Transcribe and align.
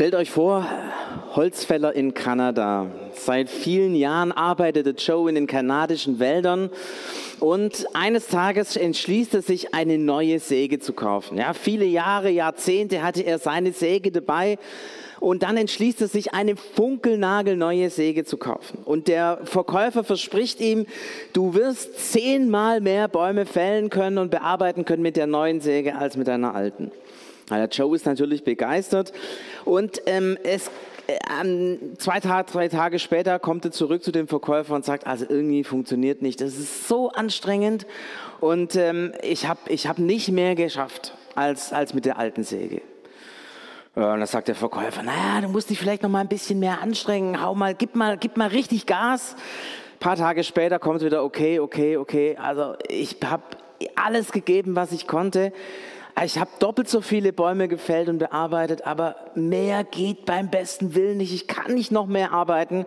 Stellt 0.00 0.14
euch 0.14 0.30
vor, 0.30 0.66
Holzfäller 1.36 1.94
in 1.94 2.14
Kanada. 2.14 2.86
Seit 3.12 3.50
vielen 3.50 3.94
Jahren 3.94 4.32
arbeitet 4.32 4.98
Joe 5.06 5.28
in 5.28 5.34
den 5.34 5.46
kanadischen 5.46 6.18
Wäldern 6.18 6.70
und 7.38 7.84
eines 7.92 8.28
Tages 8.28 8.76
entschließt 8.76 9.34
er 9.34 9.42
sich, 9.42 9.74
eine 9.74 9.98
neue 9.98 10.38
Säge 10.38 10.78
zu 10.78 10.94
kaufen. 10.94 11.36
Ja, 11.36 11.52
viele 11.52 11.84
Jahre, 11.84 12.30
Jahrzehnte 12.30 13.02
hatte 13.02 13.20
er 13.20 13.38
seine 13.38 13.72
Säge 13.72 14.10
dabei 14.10 14.56
und 15.20 15.42
dann 15.42 15.58
entschließt 15.58 16.00
er 16.00 16.08
sich, 16.08 16.32
eine 16.32 16.56
funkelnagelneue 16.56 17.90
Säge 17.90 18.24
zu 18.24 18.38
kaufen. 18.38 18.78
Und 18.86 19.06
der 19.06 19.40
Verkäufer 19.44 20.02
verspricht 20.02 20.62
ihm, 20.62 20.86
du 21.34 21.52
wirst 21.52 22.12
zehnmal 22.12 22.80
mehr 22.80 23.06
Bäume 23.06 23.44
fällen 23.44 23.90
können 23.90 24.16
und 24.16 24.30
bearbeiten 24.30 24.86
können 24.86 25.02
mit 25.02 25.18
der 25.18 25.26
neuen 25.26 25.60
Säge 25.60 25.94
als 25.98 26.16
mit 26.16 26.26
deiner 26.26 26.54
alten. 26.54 26.90
Der 27.58 27.68
Joe 27.68 27.94
ist 27.94 28.06
natürlich 28.06 28.44
begeistert 28.44 29.12
und 29.64 30.02
ähm, 30.06 30.38
es 30.42 30.70
äh, 31.06 31.76
zwei 31.98 32.20
Tage, 32.20 32.52
drei 32.52 32.68
Tage 32.68 32.98
später 32.98 33.38
kommt 33.38 33.64
er 33.64 33.72
zurück 33.72 34.04
zu 34.04 34.12
dem 34.12 34.28
Verkäufer 34.28 34.74
und 34.74 34.84
sagt, 34.84 35.06
also 35.06 35.26
irgendwie 35.28 35.64
funktioniert 35.64 36.22
nicht. 36.22 36.40
Das 36.40 36.56
ist 36.56 36.86
so 36.86 37.10
anstrengend 37.10 37.86
und 38.40 38.76
ähm, 38.76 39.12
ich 39.22 39.48
habe 39.48 39.60
ich 39.68 39.86
hab 39.86 39.98
nicht 39.98 40.30
mehr 40.30 40.54
geschafft 40.54 41.14
als, 41.34 41.72
als 41.72 41.94
mit 41.94 42.04
der 42.04 42.18
alten 42.18 42.44
Säge. 42.44 42.82
Und 43.94 44.02
dann 44.02 44.26
sagt 44.26 44.48
der 44.48 44.54
Verkäufer, 44.54 45.02
naja, 45.02 45.40
du 45.42 45.48
musst 45.48 45.68
dich 45.68 45.78
vielleicht 45.78 46.02
noch 46.02 46.10
mal 46.10 46.20
ein 46.20 46.28
bisschen 46.28 46.60
mehr 46.60 46.80
anstrengen, 46.80 47.42
hau 47.42 47.54
mal, 47.54 47.74
gib 47.74 47.96
mal, 47.96 48.16
gib 48.16 48.36
mal 48.36 48.48
richtig 48.48 48.86
Gas. 48.86 49.34
Ein 49.94 49.98
paar 49.98 50.16
Tage 50.16 50.44
später 50.44 50.78
kommt 50.78 51.02
wieder, 51.02 51.24
okay, 51.24 51.58
okay, 51.58 51.96
okay. 51.96 52.36
Also 52.40 52.74
ich 52.88 53.16
habe 53.24 53.42
alles 53.96 54.30
gegeben, 54.30 54.76
was 54.76 54.92
ich 54.92 55.08
konnte. 55.08 55.52
Ich 56.24 56.38
habe 56.38 56.50
doppelt 56.58 56.88
so 56.88 57.00
viele 57.00 57.32
Bäume 57.32 57.68
gefällt 57.68 58.08
und 58.08 58.18
bearbeitet, 58.18 58.86
aber 58.86 59.16
mehr 59.34 59.84
geht 59.84 60.26
beim 60.26 60.50
besten 60.50 60.94
Willen 60.94 61.18
nicht. 61.18 61.32
Ich 61.32 61.46
kann 61.46 61.74
nicht 61.74 61.92
noch 61.92 62.06
mehr 62.06 62.32
arbeiten. 62.32 62.80
Und 62.80 62.86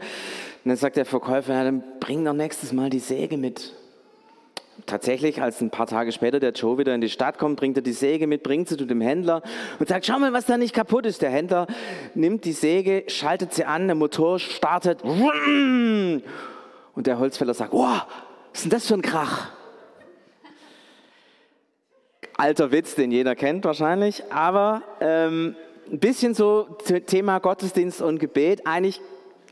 dann 0.66 0.78
sagt 0.78 0.98
der 0.98 1.06
Verkäufer, 1.06 1.54
ja, 1.54 1.64
dann 1.64 1.84
bring 2.00 2.24
doch 2.24 2.34
nächstes 2.34 2.74
Mal 2.74 2.90
die 2.90 3.00
Säge 3.00 3.38
mit. 3.38 3.74
Tatsächlich, 4.86 5.42
als 5.42 5.62
ein 5.62 5.70
paar 5.70 5.88
Tage 5.88 6.12
später 6.12 6.40
der 6.40 6.52
Joe 6.52 6.78
wieder 6.78 6.94
in 6.96 7.02
die 7.02 7.10
Stadt 7.10 7.38
kommt, 7.38 7.60
bringt 7.60 7.78
er 7.78 7.84
die 7.84 7.94
Säge 7.94 8.28
mit, 8.28 8.44
bringt 8.44 8.68
sie 8.68 8.76
zu 8.76 8.86
dem 8.86 9.02
Händler 9.02 9.42
und 9.80 9.88
sagt, 9.88 10.06
schau 10.06 10.18
mal, 10.20 10.34
was 10.34 10.46
da 10.46 10.58
nicht 10.58 10.74
kaputt 10.74 11.06
ist. 11.06 11.22
Der 11.22 11.30
Händler 11.30 11.68
nimmt 12.16 12.44
die 12.44 12.54
Säge, 12.54 13.04
schaltet 13.08 13.54
sie 13.54 13.66
an, 13.66 13.88
der 13.88 13.96
Motor 13.96 14.40
startet 14.40 15.04
und 15.04 16.24
der 16.96 17.20
Holzfäller 17.20 17.54
sagt, 17.54 17.72
wow, 17.72 18.06
was 18.52 18.60
ist 18.60 18.64
denn 18.64 18.72
das 18.72 18.88
für 18.88 18.96
ein 18.96 19.02
Krach? 19.02 19.52
Alter 22.44 22.74
Witz, 22.74 22.96
den 22.96 23.10
jeder 23.14 23.38
kennt 23.38 23.64
wahrscheinlich, 23.64 24.22
aber 24.30 24.82
ähm, 25.00 25.56
ein 25.90 26.00
bisschen 26.00 26.34
so 26.34 26.68
Thema 27.06 27.40
Gottesdienst 27.40 28.02
und 28.02 28.20
Gebet. 28.20 28.68
Eigentlich 28.68 29.00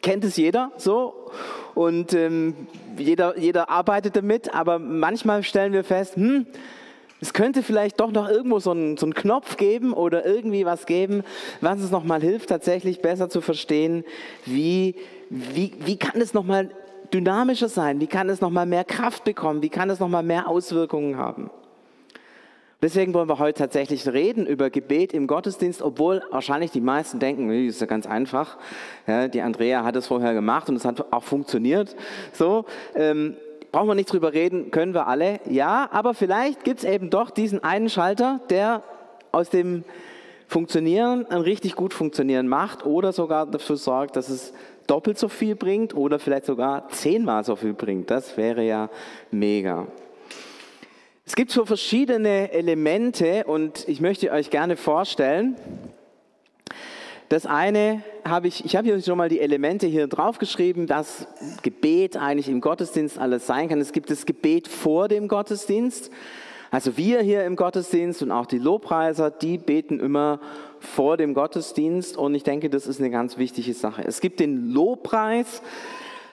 kennt 0.02 0.26
es 0.26 0.36
jeder 0.36 0.74
so 0.76 1.32
und 1.74 2.14
ähm, 2.14 2.68
jeder, 2.98 3.40
jeder 3.40 3.70
arbeitet 3.70 4.18
damit, 4.18 4.54
aber 4.54 4.78
manchmal 4.78 5.42
stellen 5.44 5.72
wir 5.72 5.86
fest, 5.86 6.18
hm, 6.18 6.46
es 7.22 7.32
könnte 7.32 7.64
vielleicht 7.64 7.98
doch 8.02 8.12
noch 8.12 8.28
irgendwo 8.28 8.60
so 8.60 8.72
einen, 8.72 8.98
so 8.98 9.06
einen 9.06 9.14
Knopf 9.14 9.56
geben 9.56 9.94
oder 9.94 10.26
irgendwie 10.26 10.66
was 10.66 10.86
geben, 10.86 11.24
was 11.62 11.80
uns 11.80 11.92
nochmal 11.92 12.20
hilft, 12.20 12.50
tatsächlich 12.50 13.02
besser 13.02 13.30
zu 13.30 13.40
verstehen, 13.40 14.04
wie, 14.46 14.96
wie, 15.30 15.72
wie 15.80 15.96
kann 15.96 16.20
es 16.20 16.34
nochmal 16.34 16.72
dynamischer 17.14 17.70
sein, 17.70 18.02
wie 18.02 18.08
kann 18.08 18.28
es 18.28 18.42
nochmal 18.42 18.66
mehr 18.66 18.84
Kraft 18.84 19.24
bekommen, 19.24 19.62
wie 19.62 19.70
kann 19.70 19.90
es 19.90 20.02
nochmal 20.02 20.24
mehr 20.24 20.50
Auswirkungen 20.50 21.16
haben. 21.16 21.52
Deswegen 22.82 23.14
wollen 23.14 23.30
wir 23.30 23.38
heute 23.38 23.60
tatsächlich 23.60 24.08
reden 24.08 24.48
über 24.48 24.72
Gebet 24.72 25.14
im 25.14 25.28
Gottesdienst, 25.28 25.84
obwohl 25.84 26.24
wahrscheinlich 26.32 26.72
die 26.72 26.82
meisten 26.82 27.20
denken, 27.20 27.48
das 27.50 27.76
ist 27.76 27.82
ja 27.82 27.86
ganz 27.86 28.08
einfach. 28.08 28.58
Ja, 29.06 29.28
die 29.28 29.42
Andrea 29.42 29.84
hat 29.84 29.96
es 29.96 30.08
vorher 30.08 30.34
gemacht 30.34 30.68
und 30.68 30.78
es 30.78 30.86
hat 30.86 31.14
auch 31.14 31.24
funktioniert. 31.24 31.96
So, 32.34 32.66
ähm, 32.96 33.38
brauchen 33.72 33.88
wir 33.88 33.94
nicht 33.94 34.12
drüber 34.12 34.34
reden, 34.34 34.72
können 34.72 34.96
wir 34.96 35.06
alle. 35.06 35.40
Ja, 35.48 35.90
aber 35.92 36.16
vielleicht 36.16 36.64
gibt 36.64 36.80
es 36.80 36.86
eben 36.86 37.12
doch 37.12 37.30
diesen 37.30 37.64
einen 37.64 37.88
Schalter, 37.88 38.42
der 38.50 38.82
aus 39.32 39.52
dem 39.52 39.84
Funktionieren 40.48 41.28
ein 41.28 41.42
richtig 41.42 41.76
gut 41.76 41.94
Funktionieren 41.94 42.48
macht 42.48 42.84
oder 42.86 43.14
sogar 43.14 43.46
dafür 43.46 43.78
sorgt, 43.78 44.16
dass 44.16 44.28
es 44.30 44.54
doppelt 44.88 45.20
so 45.20 45.30
viel 45.30 45.56
bringt 45.56 45.96
oder 45.96 46.18
vielleicht 46.18 46.46
sogar 46.46 46.90
zehnmal 46.90 47.44
so 47.44 47.56
viel 47.56 47.74
bringt. 47.74 48.10
Das 48.10 48.38
wäre 48.38 48.64
ja 48.64 48.90
mega. 49.30 49.86
Es 51.32 51.36
gibt 51.38 51.52
so 51.52 51.64
verschiedene 51.64 52.52
Elemente 52.52 53.46
und 53.46 53.88
ich 53.88 54.02
möchte 54.02 54.34
euch 54.34 54.50
gerne 54.50 54.76
vorstellen. 54.76 55.56
Das 57.30 57.46
eine 57.46 58.04
habe 58.26 58.50
ich, 58.50 58.66
ich 58.66 58.76
habe 58.76 58.88
hier 58.88 59.02
schon 59.02 59.18
mal 59.18 59.30
die 59.30 59.40
Elemente 59.40 59.88
hier 59.88 60.08
draufgeschrieben, 60.08 60.88
dass 60.88 61.28
Gebet 61.62 62.18
eigentlich 62.18 62.50
im 62.50 62.60
Gottesdienst 62.60 63.18
alles 63.18 63.48
sein 63.48 63.70
kann. 63.70 63.80
Es 63.80 63.94
gibt 63.94 64.10
das 64.10 64.26
Gebet 64.26 64.68
vor 64.68 65.08
dem 65.08 65.30
Gottesdienst. 65.30 66.12
Also 66.70 66.98
wir 66.98 67.22
hier 67.22 67.46
im 67.46 67.56
Gottesdienst 67.56 68.22
und 68.22 68.32
auch 68.32 68.46
die 68.46 68.60
Lobpreiser, 68.60 69.32
die 69.32 69.58
beten 69.58 70.02
immer 70.02 70.42
vor 70.82 71.16
dem 71.16 71.34
Gottesdienst 71.34 72.18
und 72.18 72.36
ich 72.36 72.44
denke, 72.44 72.70
das 72.70 72.88
ist 72.88 73.00
eine 73.00 73.10
ganz 73.10 73.38
wichtige 73.38 73.74
Sache. 73.74 74.04
Es 74.06 74.20
gibt 74.20 74.42
den 74.42 74.72
Lobpreis, 74.72 75.62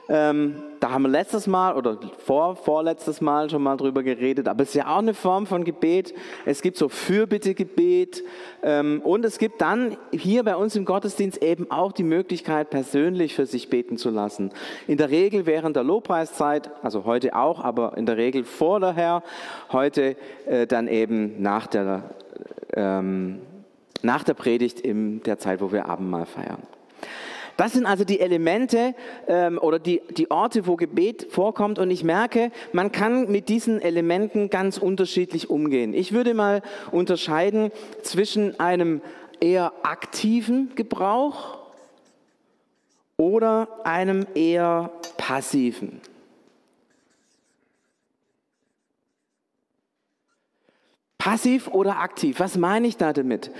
ähm, 0.08 0.62
da 0.80 0.90
haben 0.90 1.02
wir 1.02 1.08
letztes 1.08 1.46
Mal 1.46 1.74
oder 1.74 1.98
vor, 2.24 2.56
vorletztes 2.56 3.20
Mal 3.20 3.50
schon 3.50 3.62
mal 3.62 3.76
drüber 3.76 4.02
geredet, 4.02 4.48
aber 4.48 4.62
es 4.62 4.70
ist 4.70 4.74
ja 4.76 4.86
auch 4.86 4.98
eine 4.98 5.12
Form 5.12 5.46
von 5.46 5.64
Gebet. 5.64 6.14
Es 6.46 6.62
gibt 6.62 6.78
so 6.78 6.88
Fürbittegebet 6.88 8.22
ähm, 8.62 9.02
und 9.04 9.24
es 9.26 9.38
gibt 9.38 9.60
dann 9.60 9.98
hier 10.10 10.44
bei 10.44 10.56
uns 10.56 10.76
im 10.76 10.86
Gottesdienst 10.86 11.42
eben 11.42 11.70
auch 11.70 11.92
die 11.92 12.04
Möglichkeit, 12.04 12.70
persönlich 12.70 13.34
für 13.34 13.44
sich 13.44 13.68
beten 13.68 13.98
zu 13.98 14.08
lassen. 14.08 14.50
In 14.86 14.96
der 14.96 15.10
Regel 15.10 15.44
während 15.44 15.76
der 15.76 15.84
Lobpreiszeit, 15.84 16.70
also 16.82 17.04
heute 17.04 17.36
auch, 17.36 17.62
aber 17.62 17.96
in 17.98 18.06
der 18.06 18.16
Regel 18.16 18.44
vorher, 18.44 19.22
heute 19.72 20.16
äh, 20.46 20.66
dann 20.66 20.88
eben 20.88 21.42
nach 21.42 21.66
der, 21.66 22.14
ähm, 22.72 23.40
nach 24.02 24.24
der 24.24 24.34
Predigt 24.34 24.80
in 24.80 25.22
der 25.24 25.38
Zeit, 25.38 25.60
wo 25.60 25.70
wir 25.70 25.86
Abendmahl 25.86 26.24
feiern. 26.24 26.62
Das 27.58 27.72
sind 27.72 27.86
also 27.86 28.04
die 28.04 28.20
Elemente 28.20 28.94
ähm, 29.26 29.58
oder 29.58 29.80
die, 29.80 30.00
die 30.16 30.30
Orte, 30.30 30.68
wo 30.68 30.76
Gebet 30.76 31.26
vorkommt. 31.28 31.80
Und 31.80 31.90
ich 31.90 32.04
merke, 32.04 32.52
man 32.72 32.92
kann 32.92 33.32
mit 33.32 33.48
diesen 33.48 33.82
Elementen 33.82 34.48
ganz 34.48 34.78
unterschiedlich 34.78 35.50
umgehen. 35.50 35.92
Ich 35.92 36.12
würde 36.12 36.34
mal 36.34 36.62
unterscheiden 36.92 37.72
zwischen 38.04 38.60
einem 38.60 39.02
eher 39.40 39.72
aktiven 39.82 40.76
Gebrauch 40.76 41.58
oder 43.16 43.66
einem 43.82 44.24
eher 44.36 44.92
passiven. 45.16 46.00
Passiv 51.18 51.66
oder 51.66 51.98
aktiv, 51.98 52.38
was 52.38 52.56
meine 52.56 52.86
ich 52.86 52.96
da 52.96 53.12
damit? 53.12 53.50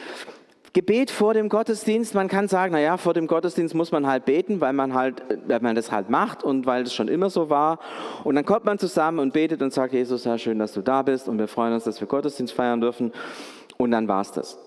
Gebet 0.72 1.10
vor 1.10 1.34
dem 1.34 1.48
Gottesdienst, 1.48 2.14
man 2.14 2.28
kann 2.28 2.48
sagen, 2.48 2.72
naja, 2.72 2.96
vor 2.96 3.14
dem 3.14 3.26
Gottesdienst 3.26 3.74
muss 3.74 3.90
man 3.90 4.06
halt 4.06 4.24
beten, 4.24 4.60
weil 4.60 4.72
man 4.72 4.94
halt, 4.94 5.22
weil 5.46 5.60
man 5.60 5.74
das 5.74 5.90
halt 5.90 6.10
macht 6.10 6.42
und 6.42 6.66
weil 6.66 6.82
es 6.82 6.94
schon 6.94 7.08
immer 7.08 7.30
so 7.30 7.50
war. 7.50 7.78
Und 8.24 8.34
dann 8.34 8.44
kommt 8.44 8.64
man 8.64 8.78
zusammen 8.78 9.18
und 9.18 9.32
betet 9.32 9.62
und 9.62 9.72
sagt, 9.72 9.92
Jesus, 9.92 10.24
ja 10.24 10.36
schön, 10.36 10.58
dass 10.58 10.72
du 10.72 10.82
da 10.82 11.02
bist 11.02 11.28
und 11.28 11.38
wir 11.38 11.48
freuen 11.48 11.72
uns, 11.72 11.84
dass 11.84 12.00
wir 12.00 12.06
Gottesdienst 12.06 12.52
feiern 12.52 12.80
dürfen. 12.80 13.12
Und 13.76 13.92
dann 13.92 14.08
war 14.08 14.20
es 14.20 14.32
das. 14.32 14.58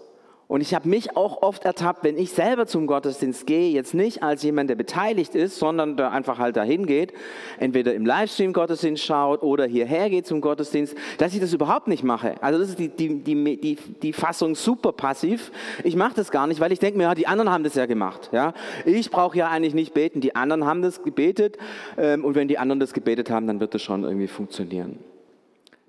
Und 0.52 0.60
ich 0.60 0.74
habe 0.74 0.90
mich 0.90 1.16
auch 1.16 1.44
oft 1.44 1.64
ertappt, 1.64 2.04
wenn 2.04 2.18
ich 2.18 2.32
selber 2.32 2.68
zum 2.68 2.86
Gottesdienst 2.86 3.48
gehe, 3.48 3.72
jetzt 3.72 3.94
nicht 3.94 4.22
als 4.22 4.44
jemand, 4.44 4.70
der 4.70 4.76
beteiligt 4.76 5.34
ist, 5.34 5.58
sondern 5.58 5.96
der 5.96 6.12
einfach 6.12 6.40
halt 6.40 6.58
dahin 6.58 6.86
geht, 6.86 7.14
entweder 7.58 7.94
im 7.94 8.06
Livestream 8.06 8.52
Gottesdienst 8.52 9.02
schaut 9.02 9.44
oder 9.44 9.66
hierher 9.66 10.10
geht 10.10 10.28
zum 10.28 10.42
Gottesdienst, 10.42 10.94
dass 11.20 11.34
ich 11.34 11.40
das 11.40 11.54
überhaupt 11.54 11.88
nicht 11.88 12.04
mache. 12.04 12.36
Also 12.42 12.60
das 12.60 12.68
ist 12.68 12.80
die, 12.80 12.90
die, 12.90 13.24
die, 13.24 13.62
die, 13.62 13.78
die 14.02 14.12
Fassung 14.12 14.56
super 14.56 14.92
passiv. 14.92 15.54
Ich 15.86 15.96
mache 15.96 16.16
das 16.16 16.32
gar 16.32 16.48
nicht, 16.48 16.60
weil 16.60 16.74
ich 16.74 16.80
denke 16.80 16.98
mir, 16.98 17.06
ja, 17.06 17.16
die 17.16 17.28
anderen 17.28 17.50
haben 17.50 17.64
das 17.64 17.76
ja 17.76 17.86
gemacht. 17.86 18.30
Ja? 18.34 18.54
Ich 18.84 19.10
brauche 19.10 19.38
ja 19.38 19.48
eigentlich 19.48 19.74
nicht 19.74 19.94
beten, 19.94 20.20
die 20.20 20.36
anderen 20.36 20.66
haben 20.66 20.82
das 20.82 21.02
gebetet 21.02 21.58
ähm, 21.98 22.26
und 22.26 22.36
wenn 22.36 22.50
die 22.50 22.58
anderen 22.58 22.82
das 22.82 22.92
gebetet 22.92 23.30
haben, 23.30 23.48
dann 23.48 23.62
wird 23.62 23.74
das 23.74 23.84
schon 23.84 24.04
irgendwie 24.04 24.28
funktionieren. 24.28 25.00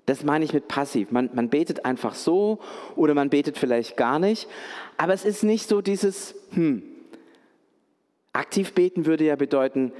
Das 0.05 0.23
meine 0.23 0.43
ich 0.43 0.53
mit 0.53 0.67
passiv. 0.67 1.11
Man, 1.11 1.29
man 1.33 1.49
betet 1.49 1.85
einfach 1.85 2.15
so 2.15 2.59
oder 2.95 3.13
man 3.13 3.29
betet 3.29 3.57
vielleicht 3.57 3.95
gar 3.95 4.19
nicht. 4.19 4.47
Aber 4.97 5.13
es 5.13 5.23
ist 5.23 5.43
nicht 5.43 5.69
so 5.69 5.81
dieses, 5.81 6.35
hm, 6.51 6.83
aktiv 8.33 8.73
beten 8.73 9.05
würde 9.05 9.23
ja 9.23 9.35
bedeuten, 9.35 9.93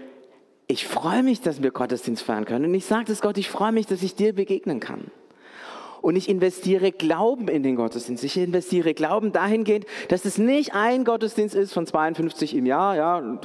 ich 0.68 0.88
freue 0.88 1.24
mich, 1.24 1.42
dass 1.42 1.62
wir 1.62 1.72
Gottesdienst 1.72 2.24
feiern 2.24 2.46
können. 2.46 2.66
Und 2.66 2.74
ich 2.74 2.86
sage 2.86 3.12
es 3.12 3.22
Gott, 3.22 3.38
ich 3.38 3.50
freue 3.50 3.72
mich, 3.72 3.86
dass 3.86 4.02
ich 4.02 4.16
dir 4.16 4.34
begegnen 4.34 4.80
kann. 4.80 5.12
Und 6.02 6.18
ich 6.18 6.28
investiere 6.28 6.92
Glauben 6.92 7.48
in 7.48 7.64
den 7.64 7.78
Gottesdienst. 7.78 8.26
Ich 8.26 8.36
investiere 8.36 8.94
Glauben 8.94 9.32
dahingehend, 9.32 9.86
dass 10.10 10.26
es 10.26 10.38
nicht 10.38 10.74
ein 10.74 11.06
Gottesdienst 11.06 11.56
ist 11.56 11.74
von 11.74 11.88
52 11.88 12.56
im 12.56 12.66
Jahr, 12.66 12.96
ja, 12.96 13.40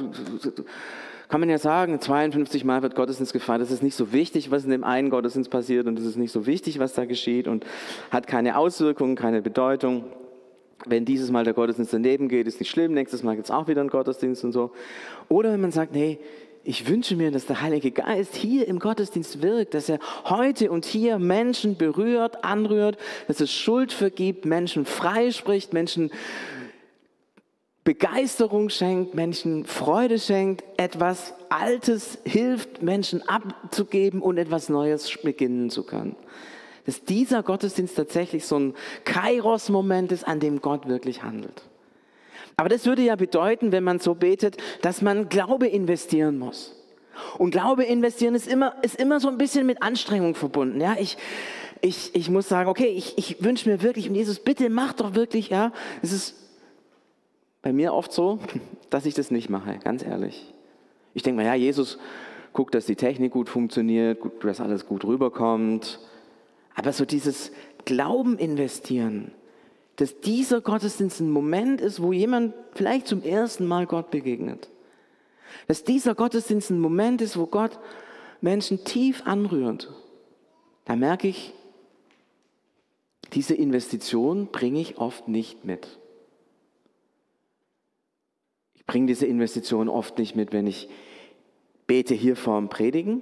kann 1.29 1.39
man 1.39 1.49
ja 1.49 1.59
sagen, 1.59 2.01
52 2.01 2.65
Mal 2.65 2.81
wird 2.81 2.95
Gottesdienst 2.95 3.33
gefeiert. 3.33 3.61
Das 3.61 3.69
ist 3.69 3.83
nicht 3.83 3.95
so 3.95 4.11
wichtig, 4.11 4.49
was 4.49 4.65
in 4.65 4.71
dem 4.71 4.83
einen 4.83 5.11
Gottesdienst 5.11 5.51
passiert 5.51 5.85
und 5.85 5.97
es 5.99 6.05
ist 6.05 6.17
nicht 6.17 6.31
so 6.31 6.47
wichtig, 6.47 6.79
was 6.79 6.93
da 6.93 7.05
geschieht 7.05 7.47
und 7.47 7.65
hat 8.09 8.25
keine 8.25 8.57
Auswirkungen, 8.57 9.15
keine 9.15 9.41
Bedeutung. 9.41 10.05
wenn 10.85 11.03
dieses 11.03 11.29
Mal 11.29 11.43
der 11.43 11.53
Gottesdienst 11.53 11.91
daneben 11.93 12.29
geht, 12.29 12.47
ist 12.47 12.59
nicht 12.59 12.69
schlimm, 12.69 12.93
nächstes 12.93 13.21
Mal 13.21 13.35
gibt 13.35 13.47
es 13.47 13.51
auch 13.51 13.67
wieder 13.67 13.81
einen 13.81 13.89
Gottesdienst 13.89 14.45
und 14.45 14.53
so. 14.53 14.71
Oder 15.27 15.51
wenn 15.51 15.59
man 15.59 15.71
sagt, 15.71 15.93
nee, 15.93 16.19
ich 16.63 16.87
wünsche 16.87 17.15
mir, 17.15 17.31
dass 17.31 17.45
der 17.45 17.61
Heilige 17.61 17.91
Geist 17.91 18.35
hier 18.35 18.67
im 18.67 18.79
Gottesdienst 18.79 19.41
wirkt, 19.41 19.73
dass 19.73 19.89
er 19.89 19.99
heute 20.25 20.71
und 20.71 20.85
hier 20.85 21.19
Menschen 21.19 21.77
berührt, 21.77 22.43
anrührt, 22.43 22.97
dass 23.27 23.41
es 23.41 23.51
Schuld 23.51 23.91
vergibt, 23.91 24.45
Menschen 24.45 24.85
freispricht, 24.85 25.73
Menschen 25.73 26.11
Begeisterung 27.89 28.69
schenkt, 28.69 29.15
Menschen 29.15 29.65
Freude 29.65 30.19
schenkt, 30.19 30.63
etwas 30.77 31.33
Altes 31.49 32.19
hilft, 32.23 32.83
Menschen 32.83 33.27
abzugeben 33.27 34.21
und 34.21 34.37
etwas 34.37 34.69
Neues 34.69 35.11
beginnen 35.23 35.71
zu 35.71 35.81
können. 35.81 36.15
Dass 36.85 37.03
dieser 37.03 37.41
Gottesdienst 37.41 37.95
tatsächlich 37.95 38.45
so 38.45 38.59
ein 38.59 38.73
Kairos-Moment 39.05 40.11
ist, 40.11 40.27
an 40.27 40.39
dem 40.39 40.61
Gott 40.61 40.87
wirklich 40.87 41.23
handelt. 41.23 41.63
Aber 42.57 42.69
das 42.69 42.85
würde 42.85 43.01
ja 43.01 43.15
bedeuten, 43.15 43.71
wenn 43.71 43.83
man 43.83 43.97
so 43.97 44.13
betet, 44.13 44.57
dass 44.83 45.01
man 45.01 45.27
Glaube 45.27 45.65
investieren 45.65 46.37
muss. 46.37 46.75
Und 47.39 47.49
Glaube 47.49 47.85
investieren 47.85 48.35
ist 48.35 48.47
immer, 48.47 48.75
ist 48.83 48.99
immer 48.99 49.19
so 49.19 49.29
ein 49.29 49.39
bisschen 49.39 49.65
mit 49.65 49.81
Anstrengung 49.81 50.35
verbunden. 50.35 50.79
Ja, 50.79 50.95
ich, 50.99 51.17
ich, 51.81 52.13
ich 52.13 52.29
muss 52.29 52.47
sagen, 52.47 52.69
okay, 52.69 52.89
ich, 52.89 53.17
ich 53.17 53.43
wünsche 53.43 53.67
mir 53.67 53.81
wirklich, 53.81 54.07
und 54.07 54.13
Jesus, 54.13 54.37
bitte 54.37 54.69
mach 54.69 54.93
doch 54.93 55.15
wirklich, 55.15 55.49
ja, 55.49 55.71
es 56.03 56.13
ist 56.13 56.35
bei 57.61 57.73
mir 57.73 57.93
oft 57.93 58.11
so, 58.11 58.39
dass 58.89 59.05
ich 59.05 59.13
das 59.13 59.31
nicht 59.31 59.49
mache, 59.49 59.79
ganz 59.83 60.03
ehrlich. 60.03 60.53
Ich 61.13 61.23
denke 61.23 61.41
mir, 61.41 61.47
ja, 61.47 61.55
Jesus 61.55 61.97
guckt, 62.53 62.73
dass 62.75 62.85
die 62.85 62.95
Technik 62.95 63.33
gut 63.33 63.49
funktioniert, 63.49 64.19
dass 64.41 64.61
alles 64.61 64.85
gut 64.85 65.05
rüberkommt. 65.05 65.99
Aber 66.75 66.93
so 66.93 67.05
dieses 67.05 67.51
Glauben 67.85 68.37
investieren, 68.37 69.31
dass 69.97 70.21
dieser 70.21 70.61
Gottesdienst 70.61 71.19
ein 71.19 71.29
Moment 71.29 71.81
ist, 71.81 72.01
wo 72.01 72.13
jemand 72.13 72.53
vielleicht 72.73 73.07
zum 73.07 73.21
ersten 73.21 73.65
Mal 73.65 73.85
Gott 73.85 74.11
begegnet. 74.11 74.69
Dass 75.67 75.83
dieser 75.83 76.15
Gottesdienst 76.15 76.69
ein 76.69 76.79
Moment 76.79 77.21
ist, 77.21 77.37
wo 77.37 77.47
Gott 77.47 77.79
Menschen 78.39 78.85
tief 78.85 79.23
anrührt. 79.25 79.91
Da 80.85 80.95
merke 80.95 81.27
ich, 81.27 81.53
diese 83.33 83.53
Investition 83.53 84.47
bringe 84.47 84.79
ich 84.79 84.97
oft 84.97 85.27
nicht 85.27 85.65
mit 85.65 85.99
bringe 88.89 89.05
diese 89.05 89.27
Investition 89.27 89.87
oft 89.87 90.17
nicht 90.17 90.35
mit, 90.35 90.51
wenn 90.51 90.65
ich 90.65 90.89
bete 91.85 92.15
hier 92.15 92.35
vorm 92.35 92.69
Predigen. 92.69 93.21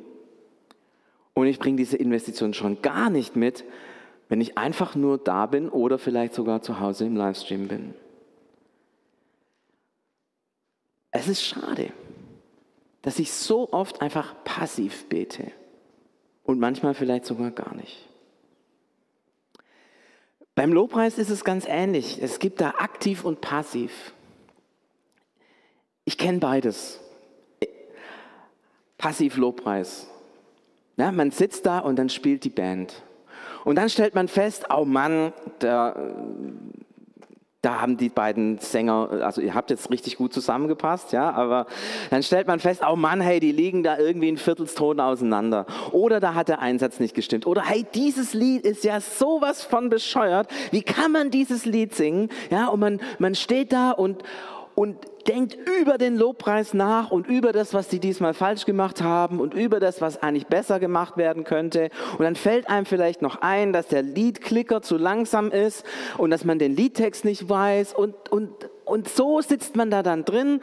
Und 1.33 1.47
ich 1.47 1.59
bringe 1.59 1.75
diese 1.75 1.97
Investition 1.97 2.53
schon 2.53 2.81
gar 2.81 3.09
nicht 3.09 3.35
mit, 3.35 3.65
wenn 4.29 4.39
ich 4.39 4.57
einfach 4.57 4.95
nur 4.95 5.17
da 5.17 5.45
bin 5.45 5.67
oder 5.67 5.99
vielleicht 5.99 6.33
sogar 6.33 6.61
zu 6.61 6.79
Hause 6.79 7.05
im 7.05 7.17
Livestream 7.17 7.67
bin. 7.67 7.93
Es 11.11 11.27
ist 11.27 11.43
schade, 11.43 11.91
dass 13.01 13.19
ich 13.19 13.33
so 13.33 13.73
oft 13.73 14.01
einfach 14.01 14.41
passiv 14.45 15.09
bete 15.09 15.51
und 16.43 16.59
manchmal 16.61 16.93
vielleicht 16.93 17.25
sogar 17.25 17.51
gar 17.51 17.75
nicht. 17.75 18.07
Beim 20.55 20.71
Lobpreis 20.71 21.17
ist 21.17 21.29
es 21.29 21.43
ganz 21.43 21.65
ähnlich. 21.67 22.19
Es 22.21 22.39
gibt 22.39 22.61
da 22.61 22.69
aktiv 22.77 23.25
und 23.25 23.41
passiv. 23.41 24.13
Ich 26.07 26.17
kenne 26.17 26.39
beides. 26.39 27.01
Passiv-Lobpreis. 28.97 30.07
Ja, 30.95 31.11
man 31.11 31.31
sitzt 31.31 31.65
da 31.65 31.79
und 31.79 31.99
dann 31.99 32.07
spielt 32.07 32.45
die 32.45 32.49
Band. 32.49 33.03
Und 33.65 33.75
dann 33.75 33.89
stellt 33.89 34.15
man 34.15 34.29
fest, 34.29 34.67
oh 34.73 34.85
Mann, 34.85 35.33
da, 35.59 35.97
da 37.61 37.81
haben 37.81 37.97
die 37.97 38.07
beiden 38.07 38.57
Sänger, 38.59 39.09
also 39.21 39.41
ihr 39.41 39.53
habt 39.53 39.69
jetzt 39.69 39.91
richtig 39.91 40.15
gut 40.15 40.31
zusammengepasst, 40.31 41.11
ja, 41.11 41.29
aber 41.31 41.65
dann 42.09 42.23
stellt 42.23 42.47
man 42.47 42.61
fest, 42.61 42.83
oh 42.89 42.95
Mann, 42.95 43.19
hey, 43.19 43.41
die 43.41 43.51
liegen 43.51 43.83
da 43.83 43.97
irgendwie 43.97 44.29
in 44.29 44.37
Viertelston 44.37 45.01
auseinander. 45.01 45.65
Oder 45.91 46.21
da 46.21 46.35
hat 46.35 46.47
der 46.47 46.59
Einsatz 46.59 47.01
nicht 47.01 47.15
gestimmt. 47.15 47.45
Oder 47.45 47.63
hey, 47.63 47.85
dieses 47.93 48.33
Lied 48.33 48.63
ist 48.63 48.85
ja 48.85 49.01
sowas 49.01 49.61
von 49.61 49.89
bescheuert. 49.89 50.47
Wie 50.71 50.83
kann 50.83 51.11
man 51.11 51.31
dieses 51.31 51.65
Lied 51.65 51.93
singen? 51.93 52.29
Ja, 52.49 52.69
und 52.69 52.79
man, 52.79 53.01
man 53.19 53.35
steht 53.35 53.73
da 53.73 53.91
und, 53.91 54.23
und 54.77 54.95
denkt 55.27 55.57
über 55.81 55.97
den 55.97 56.17
Lobpreis 56.17 56.75
nach 56.75 57.09
und 57.09 57.25
über 57.25 57.51
das, 57.51 57.73
was 57.73 57.89
sie 57.89 57.97
diesmal 57.97 58.35
falsch 58.35 58.63
gemacht 58.63 59.01
haben 59.01 59.39
und 59.39 59.55
über 59.55 59.79
das, 59.79 60.01
was 60.01 60.21
eigentlich 60.21 60.45
besser 60.45 60.79
gemacht 60.79 61.17
werden 61.17 61.45
könnte. 61.45 61.89
Und 62.19 62.25
dann 62.25 62.35
fällt 62.35 62.69
einem 62.69 62.85
vielleicht 62.85 63.23
noch 63.23 63.41
ein, 63.41 63.73
dass 63.73 63.87
der 63.87 64.03
Liedklicker 64.03 64.83
zu 64.83 64.97
langsam 64.97 65.49
ist 65.49 65.83
und 66.19 66.29
dass 66.29 66.45
man 66.45 66.59
den 66.59 66.75
Liedtext 66.75 67.25
nicht 67.25 67.49
weiß. 67.49 67.95
Und, 67.95 68.31
und, 68.31 68.51
und 68.85 69.09
so 69.09 69.41
sitzt 69.41 69.75
man 69.75 69.89
da 69.89 70.03
dann 70.03 70.25
drin. 70.25 70.61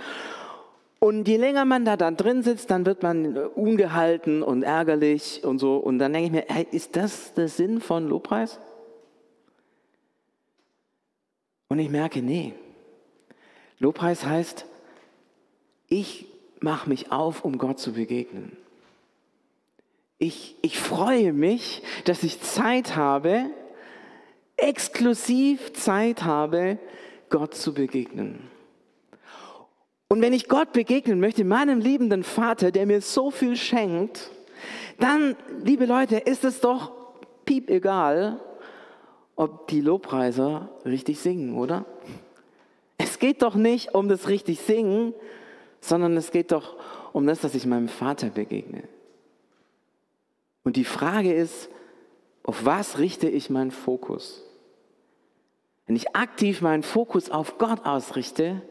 Und 1.01 1.27
je 1.27 1.37
länger 1.37 1.65
man 1.65 1.85
da 1.85 1.97
dann 1.97 2.17
drin 2.17 2.45
sitzt, 2.45 2.71
dann 2.71 2.87
wird 2.87 3.03
man 3.03 3.37
ungehalten 3.37 4.45
und 4.45 4.63
ärgerlich 4.63 5.43
und 5.43 5.59
so. 5.59 5.77
Und 5.79 5.99
dann 5.99 6.13
denke 6.13 6.27
ich 6.27 6.33
mir, 6.33 6.45
hey, 6.55 6.69
ist 6.71 6.95
das 6.95 7.35
der 7.35 7.49
Sinn 7.49 7.81
von 7.81 8.09
Lobpreis? 8.09 8.61
Und 11.67 11.81
ich 11.81 11.91
merke, 11.91 12.23
nee, 12.23 12.55
Lobpreis 13.79 14.25
heißt, 14.25 14.67
ich 15.89 16.27
mache 16.61 16.89
mich 16.89 17.13
auf, 17.13 17.45
um 17.45 17.59
Gott 17.59 17.79
zu 17.79 17.93
begegnen. 17.93 18.57
Ich, 20.19 20.57
ich 20.63 20.79
freue 20.79 21.33
mich, 21.33 21.83
dass 22.05 22.23
ich 22.23 22.41
Zeit 22.41 22.97
habe, 22.97 23.51
exklusiv 24.57 25.73
Zeit 25.73 26.25
habe, 26.25 26.79
Gott 27.29 27.55
zu 27.55 27.75
begegnen. 27.75 28.49
Und 30.09 30.21
wenn 30.23 30.33
ich 30.33 30.49
Gott 30.49 30.73
begegnen 30.73 31.19
möchte, 31.19 31.45
meinem 31.45 31.81
liebenden 31.81 32.23
Vater, 32.23 32.71
der 32.71 32.87
mir 32.87 33.01
so 33.01 33.31
viel 33.31 33.57
schenkt, 33.57 34.31
dann, 34.99 35.37
liebe 35.65 35.87
Leute, 35.87 36.17
ist 36.17 36.45
es 36.45 36.61
doch 36.61 36.93
piep 37.45 37.69
egal, 37.69 38.41
ob 39.37 39.67
die 39.69 39.81
Lobpreiser 39.81 40.71
richtig 40.85 41.19
singen, 41.19 41.57
oder? 41.57 41.85
Es 42.99 43.19
geht 43.19 43.43
doch 43.43 43.55
nicht 43.55 43.95
um 43.95 44.09
das 44.09 44.29
richtig 44.29 44.61
Singen, 44.61 45.15
sondern 45.81 46.17
es 46.17 46.31
geht 46.31 46.53
doch 46.53 46.77
um 47.13 47.27
das, 47.27 47.41
dass 47.41 47.55
ich 47.55 47.67
meinem 47.67 47.89
Vater 47.89 48.29
begegne. 48.31 48.85
Und 50.63 50.77
die 50.77 50.85
Frage 50.85 51.33
ist, 51.33 51.69
auf 52.43 52.65
was 52.65 52.99
richte 52.99 53.29
ich 53.29 53.51
meinen 53.51 53.71
Fokus? 53.71 54.43
Wenn 55.87 55.97
ich 55.97 56.17
aktiv 56.17 56.63
meinen 56.63 56.83
Fokus 56.83 57.31
auf 57.31 57.59
Gott 57.59 57.85
ausrichte, 57.85 58.63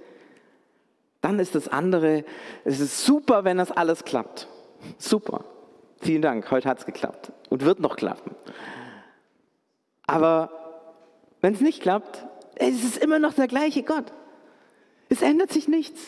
dann 1.22 1.40
ist 1.40 1.56
das 1.56 1.68
andere, 1.68 2.26
es 2.66 2.80
ist 2.80 3.06
super, 3.06 3.44
wenn 3.44 3.58
das 3.58 3.72
alles 3.72 4.04
klappt. 4.04 4.48
Super. 4.98 5.46
Vielen 6.02 6.22
Dank, 6.22 6.50
heute 6.52 6.68
hat 6.68 6.80
es 6.80 6.86
geklappt 6.86 7.32
und 7.50 7.64
wird 7.64 7.80
noch 7.80 7.96
klappen. 7.96 8.36
Aber 10.06 10.52
wenn 11.40 11.54
es 11.54 11.62
nicht 11.62 11.82
klappt, 11.82 12.26
es 12.56 12.84
ist 12.84 12.98
immer 12.98 13.20
noch 13.20 13.34
der 13.34 13.48
gleiche 13.48 13.84
Gott. 13.84 14.12
Es 15.10 15.22
ändert 15.22 15.52
sich 15.52 15.68
nichts. 15.68 16.02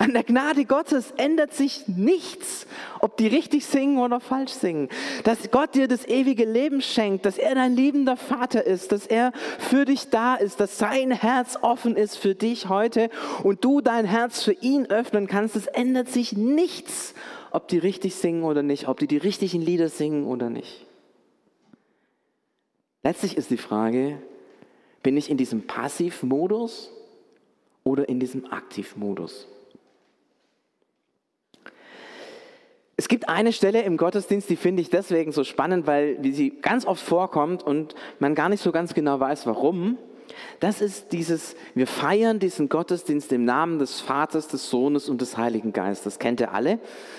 An 0.00 0.14
der 0.14 0.24
Gnade 0.24 0.64
Gottes 0.64 1.12
ändert 1.18 1.52
sich 1.52 1.86
nichts, 1.86 2.66
ob 3.00 3.18
die 3.18 3.26
richtig 3.26 3.66
singen 3.66 3.98
oder 3.98 4.18
falsch 4.18 4.52
singen. 4.52 4.88
Dass 5.24 5.50
Gott 5.50 5.74
dir 5.74 5.88
das 5.88 6.08
ewige 6.08 6.46
Leben 6.46 6.80
schenkt, 6.80 7.26
dass 7.26 7.36
er 7.36 7.54
dein 7.54 7.76
liebender 7.76 8.16
Vater 8.16 8.64
ist, 8.64 8.92
dass 8.92 9.06
er 9.06 9.32
für 9.58 9.84
dich 9.84 10.08
da 10.08 10.36
ist, 10.36 10.58
dass 10.58 10.78
sein 10.78 11.10
Herz 11.10 11.58
offen 11.60 11.96
ist 11.96 12.16
für 12.16 12.34
dich 12.34 12.70
heute 12.70 13.10
und 13.42 13.62
du 13.62 13.82
dein 13.82 14.06
Herz 14.06 14.42
für 14.42 14.54
ihn 14.54 14.86
öffnen 14.86 15.26
kannst. 15.26 15.54
Es 15.54 15.66
ändert 15.66 16.08
sich 16.08 16.32
nichts, 16.32 17.12
ob 17.50 17.68
die 17.68 17.76
richtig 17.76 18.14
singen 18.14 18.44
oder 18.44 18.62
nicht, 18.62 18.88
ob 18.88 18.98
die 18.98 19.06
die 19.06 19.18
richtigen 19.18 19.60
Lieder 19.60 19.90
singen 19.90 20.24
oder 20.24 20.48
nicht. 20.48 20.86
Letztlich 23.02 23.36
ist 23.36 23.50
die 23.50 23.58
Frage, 23.58 24.16
bin 25.02 25.18
ich 25.18 25.28
in 25.28 25.36
diesem 25.36 25.66
Passivmodus 25.66 26.90
oder 27.84 28.08
in 28.08 28.20
diesem 28.20 28.50
Aktivmodus? 28.52 29.48
Es 32.96 33.08
gibt 33.08 33.30
eine 33.30 33.54
Stelle 33.54 33.80
im 33.82 33.96
Gottesdienst, 33.96 34.50
die 34.50 34.56
finde 34.56 34.82
ich 34.82 34.90
deswegen 34.90 35.32
so 35.32 35.42
spannend, 35.42 35.86
weil 35.86 36.18
sie 36.22 36.50
ganz 36.60 36.84
oft 36.84 37.02
vorkommt 37.02 37.62
und 37.62 37.94
man 38.18 38.34
gar 38.34 38.50
nicht 38.50 38.62
so 38.62 38.72
ganz 38.72 38.92
genau 38.92 39.18
weiß, 39.18 39.46
warum. 39.46 39.96
Das 40.60 40.80
ist 40.82 41.12
dieses, 41.12 41.56
wir 41.74 41.86
feiern 41.86 42.38
diesen 42.38 42.68
Gottesdienst 42.68 43.32
im 43.32 43.46
Namen 43.46 43.78
des 43.78 44.00
Vaters, 44.00 44.48
des 44.48 44.68
Sohnes 44.68 45.08
und 45.08 45.20
des 45.20 45.36
Heiligen 45.36 45.72
Geistes. 45.72 46.18
Kennt 46.18 46.40
ihr 46.40 46.52
alle? 46.52 46.78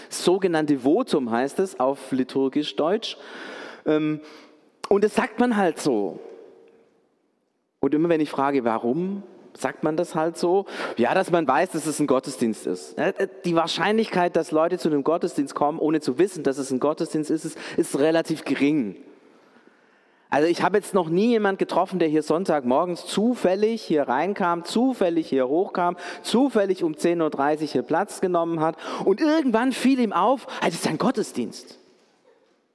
Sogenannte 0.09 0.79
Votum 0.79 1.31
heißt 1.31 1.59
es 1.59 1.79
auf 1.79 2.11
liturgisch 2.11 2.75
Deutsch. 2.75 3.17
Ähm, 3.85 4.21
und 4.87 5.03
das 5.03 5.15
sagt 5.15 5.39
man 5.39 5.57
halt 5.57 5.79
so. 5.79 6.19
Und 7.79 7.95
immer 7.95 8.09
wenn 8.09 8.21
ich 8.21 8.29
frage, 8.29 8.63
warum, 8.63 9.23
sagt 9.57 9.83
man 9.83 9.97
das 9.97 10.15
halt 10.15 10.37
so? 10.37 10.65
Ja, 10.97 11.13
dass 11.13 11.31
man 11.31 11.47
weiß, 11.47 11.71
dass 11.71 11.85
es 11.85 11.99
ein 11.99 12.07
Gottesdienst 12.07 12.67
ist. 12.67 12.95
Die 13.45 13.55
Wahrscheinlichkeit, 13.55 14.35
dass 14.35 14.51
Leute 14.51 14.77
zu 14.77 14.89
einem 14.89 15.03
Gottesdienst 15.03 15.55
kommen, 15.55 15.79
ohne 15.79 16.01
zu 16.01 16.17
wissen, 16.17 16.43
dass 16.43 16.57
es 16.57 16.71
ein 16.71 16.79
Gottesdienst 16.79 17.31
ist, 17.31 17.57
ist, 17.77 17.99
relativ 17.99 18.45
gering. 18.45 18.95
Also 20.29 20.47
ich 20.47 20.63
habe 20.63 20.77
jetzt 20.77 20.93
noch 20.93 21.09
nie 21.09 21.27
jemand 21.27 21.59
getroffen, 21.59 21.99
der 21.99 22.07
hier 22.07 22.23
Sonntagmorgens 22.23 23.05
zufällig 23.05 23.81
hier 23.81 24.03
reinkam, 24.03 24.63
zufällig 24.63 25.27
hier 25.27 25.49
hochkam, 25.49 25.97
zufällig 26.21 26.83
um 26.85 26.93
10.30 26.93 27.61
Uhr 27.61 27.67
hier 27.67 27.81
Platz 27.81 28.21
genommen 28.21 28.61
hat 28.61 28.77
und 29.03 29.19
irgendwann 29.19 29.73
fiel 29.73 29.99
ihm 29.99 30.13
auf, 30.13 30.47
ah, 30.61 30.67
es 30.67 30.75
ist 30.75 30.87
ein 30.87 30.97
Gottesdienst. 30.97 31.77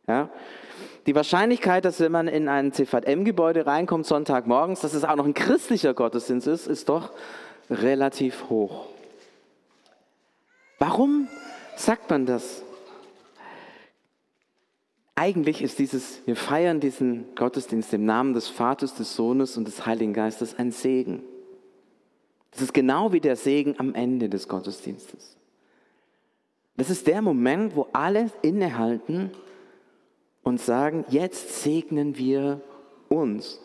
Ja? 0.06 0.28
Die 1.06 1.14
Wahrscheinlichkeit, 1.14 1.84
dass 1.84 2.00
wenn 2.00 2.10
man 2.10 2.26
in 2.26 2.48
ein 2.48 2.72
CVM-Gebäude 2.72 3.64
reinkommt 3.64 4.06
Sonntagmorgens, 4.06 4.80
dass 4.80 4.92
es 4.92 5.04
auch 5.04 5.14
noch 5.14 5.24
ein 5.24 5.34
christlicher 5.34 5.94
Gottesdienst 5.94 6.48
ist, 6.48 6.66
ist 6.66 6.88
doch 6.88 7.12
relativ 7.70 8.50
hoch. 8.50 8.86
Warum 10.80 11.28
sagt 11.76 12.10
man 12.10 12.26
das? 12.26 12.62
Eigentlich 15.14 15.62
ist 15.62 15.78
dieses, 15.78 16.20
wir 16.26 16.36
feiern 16.36 16.80
diesen 16.80 17.34
Gottesdienst 17.36 17.94
im 17.94 18.04
Namen 18.04 18.34
des 18.34 18.48
Vaters, 18.48 18.94
des 18.94 19.14
Sohnes 19.14 19.56
und 19.56 19.66
des 19.66 19.86
Heiligen 19.86 20.12
Geistes 20.12 20.58
ein 20.58 20.72
Segen. 20.72 21.22
Das 22.50 22.62
ist 22.62 22.74
genau 22.74 23.12
wie 23.12 23.20
der 23.20 23.36
Segen 23.36 23.76
am 23.78 23.94
Ende 23.94 24.28
des 24.28 24.48
Gottesdienstes. 24.48 25.36
Das 26.76 26.90
ist 26.90 27.06
der 27.06 27.22
Moment, 27.22 27.76
wo 27.76 27.86
alle 27.92 28.30
innehalten 28.42 29.30
und 30.46 30.60
sagen, 30.60 31.04
jetzt 31.08 31.60
segnen 31.64 32.16
wir 32.16 32.60
uns. 33.08 33.60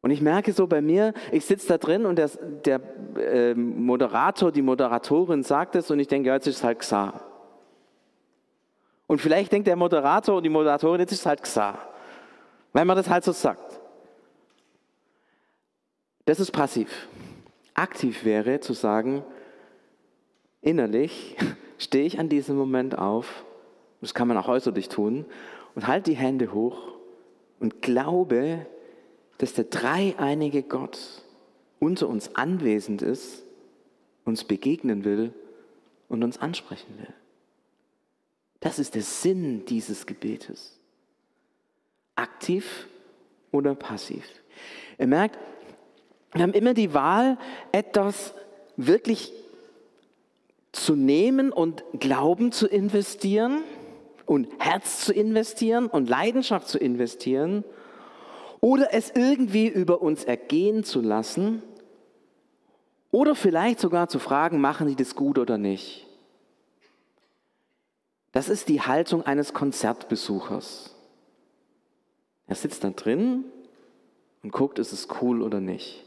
Und 0.00 0.10
ich 0.10 0.20
merke 0.20 0.52
so 0.52 0.66
bei 0.66 0.80
mir, 0.80 1.14
ich 1.30 1.44
sitze 1.44 1.68
da 1.68 1.78
drin 1.78 2.04
und 2.04 2.16
der, 2.16 2.28
der 2.64 2.80
äh, 3.16 3.54
Moderator, 3.54 4.50
die 4.50 4.60
Moderatorin 4.60 5.44
sagt 5.44 5.76
es 5.76 5.88
und 5.92 6.00
ich 6.00 6.08
denke, 6.08 6.30
ja, 6.30 6.34
jetzt 6.34 6.48
ist 6.48 6.56
es 6.56 6.64
halt 6.64 6.80
klar. 6.80 7.22
Und 9.06 9.20
vielleicht 9.20 9.52
denkt 9.52 9.68
der 9.68 9.76
Moderator 9.76 10.38
und 10.38 10.42
die 10.42 10.48
Moderatorin, 10.48 10.98
jetzt 10.98 11.12
ist 11.12 11.20
es 11.20 11.26
halt 11.26 11.44
klar, 11.44 11.78
weil 12.72 12.84
man 12.84 12.96
das 12.96 13.08
halt 13.08 13.22
so 13.22 13.30
sagt. 13.30 13.80
Das 16.24 16.40
ist 16.40 16.50
passiv. 16.50 17.06
Aktiv 17.72 18.24
wäre 18.24 18.58
zu 18.58 18.72
sagen, 18.72 19.22
innerlich 20.60 21.36
stehe 21.78 22.04
ich 22.04 22.18
an 22.18 22.28
diesem 22.28 22.56
Moment 22.56 22.98
auf, 22.98 23.44
das 24.00 24.14
kann 24.14 24.28
man 24.28 24.36
auch 24.36 24.48
äußerlich 24.48 24.88
tun, 24.88 25.24
und 25.74 25.86
halte 25.86 26.10
die 26.10 26.16
Hände 26.16 26.52
hoch 26.52 26.76
und 27.60 27.82
glaube, 27.82 28.66
dass 29.38 29.54
der 29.54 29.64
dreieinige 29.64 30.62
Gott 30.62 30.98
unter 31.78 32.08
uns 32.08 32.34
anwesend 32.34 33.02
ist, 33.02 33.44
uns 34.24 34.44
begegnen 34.44 35.04
will 35.04 35.32
und 36.08 36.24
uns 36.24 36.38
ansprechen 36.38 36.98
will. 36.98 37.14
Das 38.60 38.78
ist 38.78 38.94
der 38.96 39.02
Sinn 39.02 39.64
dieses 39.66 40.06
Gebetes. 40.06 40.78
Aktiv 42.16 42.88
oder 43.52 43.74
passiv. 43.76 44.24
Ihr 44.98 45.06
merkt, 45.06 45.38
wir 46.32 46.42
haben 46.42 46.52
immer 46.52 46.74
die 46.74 46.92
Wahl, 46.92 47.38
etwas 47.70 48.34
wirklich 48.76 49.32
zu 50.72 50.96
nehmen 50.96 51.52
und 51.52 51.84
Glauben 51.98 52.50
zu 52.52 52.66
investieren 52.66 53.62
und 54.28 54.48
Herz 54.58 55.04
zu 55.04 55.12
investieren 55.14 55.86
und 55.86 56.08
Leidenschaft 56.08 56.68
zu 56.68 56.78
investieren 56.78 57.64
oder 58.60 58.92
es 58.92 59.10
irgendwie 59.14 59.68
über 59.68 60.02
uns 60.02 60.24
ergehen 60.24 60.84
zu 60.84 61.00
lassen 61.00 61.62
oder 63.10 63.34
vielleicht 63.34 63.80
sogar 63.80 64.08
zu 64.08 64.18
fragen, 64.18 64.60
machen 64.60 64.86
die 64.86 64.96
das 64.96 65.14
gut 65.14 65.38
oder 65.38 65.56
nicht. 65.56 66.06
Das 68.32 68.50
ist 68.50 68.68
die 68.68 68.82
Haltung 68.82 69.22
eines 69.24 69.54
Konzertbesuchers. 69.54 70.94
Er 72.46 72.54
sitzt 72.54 72.84
da 72.84 72.90
drin 72.90 73.44
und 74.42 74.52
guckt, 74.52 74.78
ist 74.78 74.92
es 74.92 75.08
cool 75.22 75.40
oder 75.40 75.60
nicht. 75.60 76.04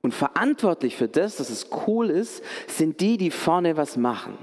Und 0.00 0.14
verantwortlich 0.14 0.96
für 0.96 1.08
das, 1.08 1.36
dass 1.36 1.50
es 1.50 1.68
cool 1.86 2.08
ist, 2.08 2.42
sind 2.68 3.00
die, 3.02 3.18
die 3.18 3.30
vorne 3.30 3.76
was 3.76 3.98
machen. 3.98 4.38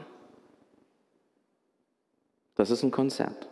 Das 2.55 2.69
ist 2.69 2.83
ein 2.83 2.91
Konzert. 2.91 3.47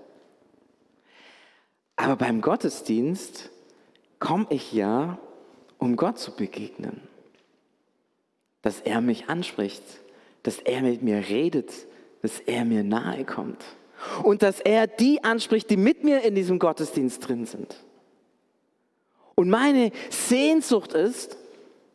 Aber 1.96 2.16
beim 2.16 2.42
Gottesdienst 2.42 3.52
komme 4.20 4.48
ich 4.50 4.74
ja, 4.74 5.20
um 5.78 5.96
Gott 5.96 6.20
zu 6.20 6.32
begegnen. 6.36 7.02
Dass 8.62 8.80
er 8.80 9.02
mich 9.02 9.30
anspricht, 9.30 9.84
dass 10.44 10.60
er 10.60 10.82
mit 10.82 11.02
mir 11.02 11.30
redet, 11.30 11.72
dass 12.22 12.40
er 12.40 12.66
mir 12.66 12.84
nahe 12.84 13.26
kommt 13.26 13.64
und 14.24 14.42
dass 14.44 14.60
er 14.60 14.88
die 14.88 15.24
anspricht, 15.24 15.70
die 15.70 15.78
mit 15.78 16.04
mir 16.04 16.22
in 16.22 16.36
diesem 16.36 16.60
Gottesdienst 16.60 17.28
drin 17.28 17.46
sind. 17.46 17.84
Und 19.36 19.50
meine 19.50 19.92
Sehnsucht 20.10 20.94
ist, 20.94 21.38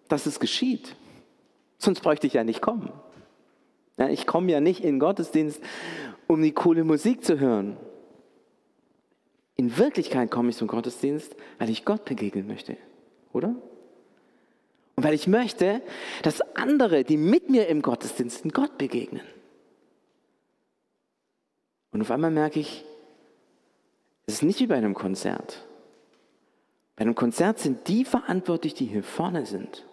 dass 0.08 0.26
es 0.26 0.40
geschieht. 0.40 0.96
Sonst 1.78 2.00
bräuchte 2.00 2.26
ich 2.26 2.32
ja 2.32 2.44
nicht 2.44 2.60
kommen. 2.60 2.92
Ich 3.97 4.26
komme 4.26 4.53
ja 4.53 4.61
nicht 4.61 4.81
in 4.81 4.95
den 4.95 5.00
Gottesdienst, 5.00 5.61
um 6.26 6.43
die 6.43 6.53
coole 6.53 6.85
Musik 6.85 7.25
zu 7.25 7.38
hören. 7.41 7.76
In 9.55 9.79
Wirklichkeit 9.79 10.31
komme 10.31 10.50
ich 10.50 10.57
zum 10.57 10.69
Gottesdienst, 10.69 11.35
weil 11.59 11.71
ich 11.71 11.87
Gott 11.87 12.05
begegnen 12.05 12.47
möchte, 12.47 12.76
oder? 13.33 13.55
Und 14.97 15.05
weil 15.05 15.15
ich 15.15 15.26
möchte, 15.26 15.81
dass 16.23 16.41
andere, 16.57 17.05
die 17.05 17.17
mit 17.17 17.49
mir 17.49 17.69
im 17.69 17.81
Gottesdienst 17.81 18.43
sind, 18.43 18.53
Gott 18.53 18.76
begegnen. 18.76 19.25
Und 21.91 22.03
auf 22.03 22.11
einmal 22.11 22.31
merke 22.31 22.61
ich, 22.61 22.85
es 24.26 24.35
ist 24.35 24.43
nicht 24.43 24.61
wie 24.61 24.67
bei 24.67 24.75
einem 24.75 24.95
Konzert. 24.95 25.65
Bei 26.97 27.03
einem 27.03 27.15
Konzert 27.15 27.59
sind 27.59 27.88
die 27.88 28.05
verantwortlich, 28.05 28.75
die 28.75 28.87
hier 28.87 29.03
vorne 29.03 29.47
sind. 29.47 29.87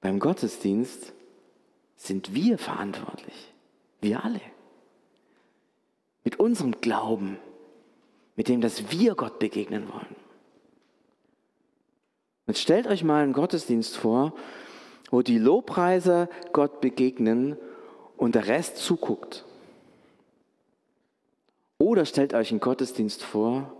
Beim 0.00 0.18
Gottesdienst 0.18 1.12
sind 1.96 2.34
wir 2.34 2.58
verantwortlich. 2.58 3.52
Wir 4.00 4.22
alle. 4.22 4.40
Mit 6.24 6.38
unserem 6.38 6.80
Glauben, 6.80 7.38
mit 8.36 8.48
dem, 8.48 8.60
dass 8.60 8.90
wir 8.90 9.14
Gott 9.14 9.38
begegnen 9.38 9.88
wollen. 9.92 10.16
Jetzt 12.46 12.60
stellt 12.60 12.86
euch 12.86 13.02
mal 13.02 13.22
einen 13.22 13.32
Gottesdienst 13.32 13.96
vor, 13.96 14.34
wo 15.10 15.22
die 15.22 15.38
Lobpreiser 15.38 16.28
Gott 16.52 16.80
begegnen 16.80 17.56
und 18.16 18.34
der 18.34 18.46
Rest 18.46 18.76
zuguckt. 18.78 19.44
Oder 21.78 22.04
stellt 22.04 22.34
euch 22.34 22.50
einen 22.50 22.60
Gottesdienst 22.60 23.22
vor, 23.22 23.72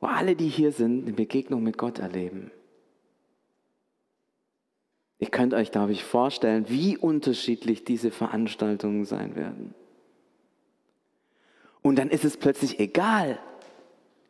wo 0.00 0.06
alle, 0.06 0.34
die 0.36 0.48
hier 0.48 0.72
sind, 0.72 1.04
eine 1.04 1.12
Begegnung 1.12 1.62
mit 1.62 1.78
Gott 1.78 1.98
erleben. 1.98 2.50
Ihr 5.22 5.30
könnt 5.30 5.54
euch, 5.54 5.70
glaube 5.70 5.92
ich, 5.92 6.02
vorstellen, 6.02 6.64
wie 6.68 6.96
unterschiedlich 6.96 7.84
diese 7.84 8.10
Veranstaltungen 8.10 9.04
sein 9.04 9.36
werden. 9.36 9.72
Und 11.80 12.00
dann 12.00 12.10
ist 12.10 12.24
es 12.24 12.36
plötzlich 12.36 12.80
egal, 12.80 13.38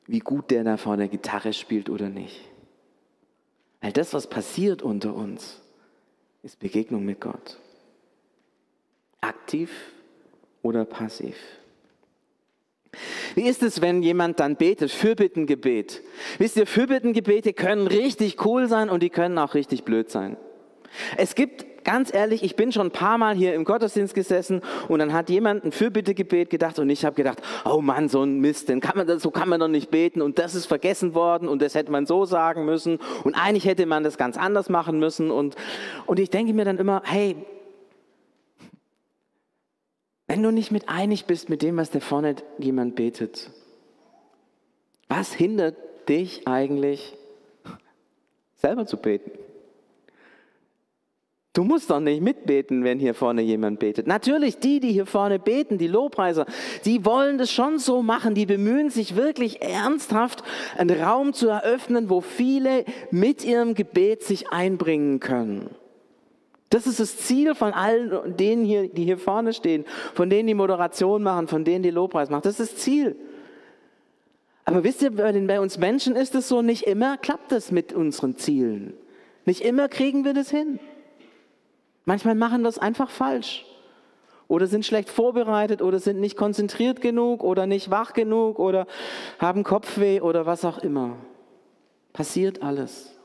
wie 0.06 0.18
gut 0.18 0.50
der 0.50 0.64
da 0.64 0.76
vorne 0.76 1.08
Gitarre 1.08 1.54
spielt 1.54 1.88
oder 1.88 2.10
nicht. 2.10 2.42
Weil 3.80 3.92
das, 3.92 4.12
was 4.12 4.26
passiert 4.26 4.82
unter 4.82 5.14
uns, 5.14 5.62
ist 6.42 6.58
Begegnung 6.58 7.06
mit 7.06 7.22
Gott. 7.22 7.58
Aktiv 9.22 9.70
oder 10.60 10.84
passiv. 10.84 11.36
Wie 13.34 13.48
ist 13.48 13.62
es, 13.62 13.80
wenn 13.80 14.02
jemand 14.02 14.40
dann 14.40 14.56
betet, 14.56 14.90
Fürbittengebet? 14.90 16.02
Wisst 16.36 16.58
ihr, 16.58 16.66
Fürbittengebete 16.66 17.54
können 17.54 17.86
richtig 17.86 18.44
cool 18.44 18.68
sein 18.68 18.90
und 18.90 19.02
die 19.02 19.08
können 19.08 19.38
auch 19.38 19.54
richtig 19.54 19.84
blöd 19.84 20.10
sein. 20.10 20.36
Es 21.16 21.34
gibt, 21.34 21.84
ganz 21.84 22.12
ehrlich, 22.12 22.42
ich 22.42 22.56
bin 22.56 22.72
schon 22.72 22.88
ein 22.88 22.92
paar 22.92 23.18
Mal 23.18 23.34
hier 23.34 23.54
im 23.54 23.64
Gottesdienst 23.64 24.14
gesessen 24.14 24.62
und 24.88 24.98
dann 24.98 25.12
hat 25.12 25.30
jemand 25.30 25.64
ein 25.64 25.72
Fürbittegebet 25.72 26.50
gedacht 26.50 26.78
und 26.78 26.90
ich 26.90 27.04
habe 27.04 27.16
gedacht, 27.16 27.42
oh 27.64 27.80
Mann, 27.80 28.08
so 28.08 28.22
ein 28.22 28.40
Mist, 28.40 28.68
denn 28.68 28.80
kann 28.80 28.96
man, 28.96 29.18
so 29.18 29.30
kann 29.30 29.48
man 29.48 29.60
doch 29.60 29.68
nicht 29.68 29.90
beten 29.90 30.22
und 30.22 30.38
das 30.38 30.54
ist 30.54 30.66
vergessen 30.66 31.14
worden 31.14 31.48
und 31.48 31.62
das 31.62 31.74
hätte 31.74 31.90
man 31.90 32.06
so 32.06 32.24
sagen 32.24 32.64
müssen 32.64 32.98
und 33.24 33.34
eigentlich 33.34 33.64
hätte 33.64 33.86
man 33.86 34.04
das 34.04 34.18
ganz 34.18 34.36
anders 34.36 34.68
machen 34.68 34.98
müssen 34.98 35.30
und, 35.30 35.56
und 36.06 36.18
ich 36.18 36.30
denke 36.30 36.52
mir 36.52 36.64
dann 36.64 36.78
immer, 36.78 37.02
hey, 37.04 37.36
wenn 40.26 40.42
du 40.42 40.50
nicht 40.50 40.70
mit 40.70 40.88
einig 40.88 41.26
bist 41.26 41.48
mit 41.48 41.62
dem, 41.62 41.76
was 41.76 41.90
da 41.90 42.00
vorne 42.00 42.36
jemand 42.58 42.96
betet, 42.96 43.50
was 45.08 45.32
hindert 45.32 45.76
dich 46.08 46.48
eigentlich, 46.48 47.18
selber 48.56 48.86
zu 48.86 48.96
beten? 48.96 49.41
Du 51.54 51.64
musst 51.64 51.90
doch 51.90 52.00
nicht 52.00 52.22
mitbeten, 52.22 52.82
wenn 52.82 52.98
hier 52.98 53.12
vorne 53.12 53.42
jemand 53.42 53.78
betet. 53.78 54.06
Natürlich, 54.06 54.58
die, 54.58 54.80
die 54.80 54.92
hier 54.92 55.04
vorne 55.04 55.38
beten, 55.38 55.76
die 55.76 55.86
Lobpreiser, 55.86 56.46
die 56.86 57.04
wollen 57.04 57.36
das 57.36 57.50
schon 57.50 57.78
so 57.78 58.02
machen. 58.02 58.34
Die 58.34 58.46
bemühen 58.46 58.88
sich 58.88 59.16
wirklich 59.16 59.60
ernsthaft, 59.60 60.42
einen 60.78 60.98
Raum 60.98 61.34
zu 61.34 61.48
eröffnen, 61.48 62.08
wo 62.08 62.22
viele 62.22 62.86
mit 63.10 63.44
ihrem 63.44 63.74
Gebet 63.74 64.22
sich 64.22 64.48
einbringen 64.50 65.20
können. 65.20 65.68
Das 66.70 66.86
ist 66.86 67.00
das 67.00 67.18
Ziel 67.18 67.54
von 67.54 67.74
allen 67.74 68.34
denen 68.38 68.64
hier, 68.64 68.88
die 68.88 69.04
hier 69.04 69.18
vorne 69.18 69.52
stehen, 69.52 69.84
von 70.14 70.30
denen 70.30 70.46
die 70.46 70.54
Moderation 70.54 71.22
machen, 71.22 71.48
von 71.48 71.64
denen 71.66 71.82
die 71.82 71.90
Lobpreis 71.90 72.30
machen. 72.30 72.44
Das 72.44 72.58
ist 72.58 72.72
das 72.72 72.80
Ziel. 72.80 73.14
Aber 74.64 74.84
wisst 74.84 75.02
ihr, 75.02 75.10
bei 75.10 75.60
uns 75.60 75.76
Menschen 75.76 76.16
ist 76.16 76.34
es 76.34 76.48
so, 76.48 76.62
nicht 76.62 76.84
immer 76.84 77.18
klappt 77.18 77.52
es 77.52 77.70
mit 77.72 77.92
unseren 77.92 78.36
Zielen. 78.36 78.94
Nicht 79.44 79.60
immer 79.60 79.88
kriegen 79.88 80.24
wir 80.24 80.32
das 80.32 80.50
hin. 80.50 80.78
Manchmal 82.04 82.34
machen 82.34 82.62
wir 82.62 82.68
es 82.68 82.78
einfach 82.78 83.10
falsch. 83.10 83.64
Oder 84.48 84.66
sind 84.66 84.84
schlecht 84.84 85.08
vorbereitet 85.08 85.80
oder 85.80 85.98
sind 85.98 86.20
nicht 86.20 86.36
konzentriert 86.36 87.00
genug 87.00 87.42
oder 87.42 87.66
nicht 87.66 87.90
wach 87.90 88.12
genug 88.12 88.58
oder 88.58 88.86
haben 89.38 89.64
Kopfweh 89.64 90.20
oder 90.20 90.44
was 90.44 90.64
auch 90.64 90.78
immer. 90.78 91.16
Passiert 92.12 92.62
alles. 92.62 93.16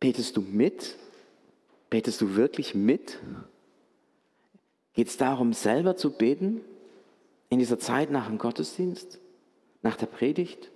Betest 0.00 0.36
du 0.36 0.40
mit? 0.40 0.96
Betest 1.90 2.20
du 2.20 2.36
wirklich 2.36 2.74
mit? 2.74 3.18
Geht 4.94 5.08
es 5.08 5.16
darum, 5.16 5.52
selber 5.52 5.96
zu 5.96 6.10
beten? 6.10 6.62
In 7.50 7.58
dieser 7.58 7.78
Zeit 7.78 8.10
nach 8.10 8.26
dem 8.26 8.38
Gottesdienst? 8.38 9.18
Nach 9.82 9.96
der 9.96 10.06
Predigt? 10.06 10.70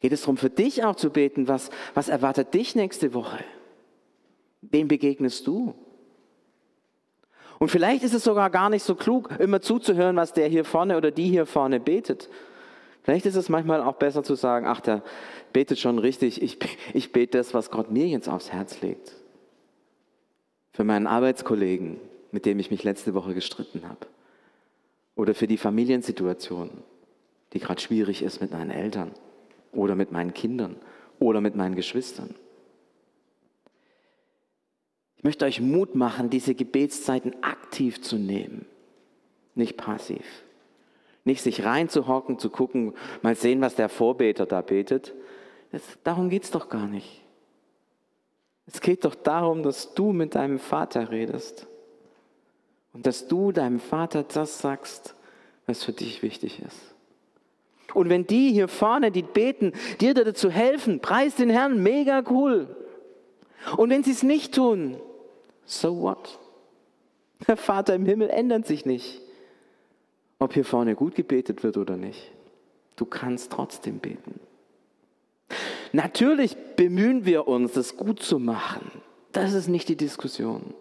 Geht 0.00 0.12
es 0.12 0.22
darum, 0.22 0.38
für 0.38 0.50
dich 0.50 0.82
auch 0.82 0.96
zu 0.96 1.10
beten? 1.10 1.46
Was, 1.46 1.70
was 1.94 2.08
erwartet 2.08 2.54
dich 2.54 2.74
nächste 2.74 3.12
Woche? 3.12 3.44
Wem 4.62 4.88
begegnest 4.88 5.46
du? 5.46 5.74
Und 7.58 7.70
vielleicht 7.70 8.02
ist 8.02 8.14
es 8.14 8.24
sogar 8.24 8.48
gar 8.48 8.70
nicht 8.70 8.82
so 8.82 8.94
klug, 8.94 9.38
immer 9.38 9.60
zuzuhören, 9.60 10.16
was 10.16 10.32
der 10.32 10.48
hier 10.48 10.64
vorne 10.64 10.96
oder 10.96 11.10
die 11.10 11.28
hier 11.28 11.44
vorne 11.44 11.78
betet. 11.78 12.30
Vielleicht 13.02 13.26
ist 13.26 13.36
es 13.36 13.50
manchmal 13.50 13.82
auch 13.82 13.96
besser 13.96 14.22
zu 14.22 14.34
sagen, 14.34 14.66
ach, 14.66 14.80
der 14.80 15.02
betet 15.52 15.78
schon 15.78 15.98
richtig, 15.98 16.40
ich, 16.40 16.58
ich 16.94 17.12
bete 17.12 17.36
das, 17.36 17.52
was 17.52 17.70
Gott 17.70 17.90
mir 17.90 18.06
jetzt 18.06 18.28
aufs 18.28 18.50
Herz 18.52 18.80
legt. 18.80 19.14
Für 20.72 20.84
meinen 20.84 21.06
Arbeitskollegen, 21.06 21.98
mit 22.32 22.46
dem 22.46 22.58
ich 22.58 22.70
mich 22.70 22.84
letzte 22.84 23.12
Woche 23.12 23.34
gestritten 23.34 23.82
habe. 23.86 24.06
Oder 25.14 25.34
für 25.34 25.46
die 25.46 25.58
Familiensituation, 25.58 26.70
die 27.52 27.58
gerade 27.58 27.80
schwierig 27.80 28.22
ist 28.22 28.40
mit 28.40 28.52
meinen 28.52 28.70
Eltern 28.70 29.12
oder 29.72 29.94
mit 29.94 30.12
meinen 30.12 30.34
Kindern 30.34 30.76
oder 31.18 31.40
mit 31.40 31.54
meinen 31.54 31.74
Geschwistern. 31.74 32.34
Ich 35.16 35.24
möchte 35.24 35.44
euch 35.44 35.60
Mut 35.60 35.94
machen, 35.94 36.30
diese 36.30 36.54
Gebetszeiten 36.54 37.42
aktiv 37.42 38.00
zu 38.00 38.16
nehmen, 38.16 38.64
nicht 39.54 39.76
passiv. 39.76 40.24
Nicht 41.24 41.42
sich 41.42 41.64
reinzuhocken, 41.64 42.38
zu 42.38 42.48
gucken, 42.48 42.94
mal 43.20 43.34
sehen, 43.34 43.60
was 43.60 43.74
der 43.74 43.90
Vorbeter 43.90 44.46
da 44.46 44.62
betet. 44.62 45.14
Das, 45.70 45.82
darum 46.02 46.30
geht 46.30 46.44
es 46.44 46.50
doch 46.50 46.70
gar 46.70 46.86
nicht. 46.86 47.22
Es 48.66 48.80
geht 48.80 49.04
doch 49.04 49.14
darum, 49.14 49.62
dass 49.62 49.94
du 49.94 50.12
mit 50.12 50.34
deinem 50.34 50.58
Vater 50.58 51.10
redest 51.10 51.66
und 52.92 53.06
dass 53.06 53.28
du 53.28 53.52
deinem 53.52 53.80
Vater 53.80 54.22
das 54.22 54.60
sagst, 54.60 55.14
was 55.66 55.84
für 55.84 55.92
dich 55.92 56.22
wichtig 56.22 56.62
ist. 56.62 56.89
Und 57.94 58.08
wenn 58.08 58.26
die 58.26 58.52
hier 58.52 58.68
vorne, 58.68 59.10
die 59.10 59.22
beten, 59.22 59.72
dir 60.00 60.14
dazu 60.14 60.50
helfen, 60.50 61.00
preis 61.00 61.34
den 61.36 61.50
Herrn, 61.50 61.82
mega 61.82 62.22
cool. 62.30 62.74
Und 63.76 63.90
wenn 63.90 64.02
sie 64.02 64.12
es 64.12 64.22
nicht 64.22 64.54
tun, 64.54 64.96
so 65.64 66.00
what? 66.00 66.38
Der 67.46 67.56
Vater 67.56 67.94
im 67.94 68.04
Himmel 68.04 68.28
ändert 68.28 68.66
sich 68.66 68.84
nicht, 68.84 69.20
ob 70.38 70.54
hier 70.54 70.64
vorne 70.64 70.94
gut 70.94 71.14
gebetet 71.14 71.62
wird 71.62 71.76
oder 71.76 71.96
nicht. 71.96 72.32
Du 72.96 73.04
kannst 73.06 73.52
trotzdem 73.52 73.98
beten. 73.98 74.40
Natürlich 75.92 76.56
bemühen 76.76 77.24
wir 77.24 77.48
uns, 77.48 77.72
das 77.72 77.96
gut 77.96 78.22
zu 78.22 78.38
machen. 78.38 78.90
Das 79.32 79.52
ist 79.52 79.68
nicht 79.68 79.88
die 79.88 79.96
Diskussion. 79.96 80.74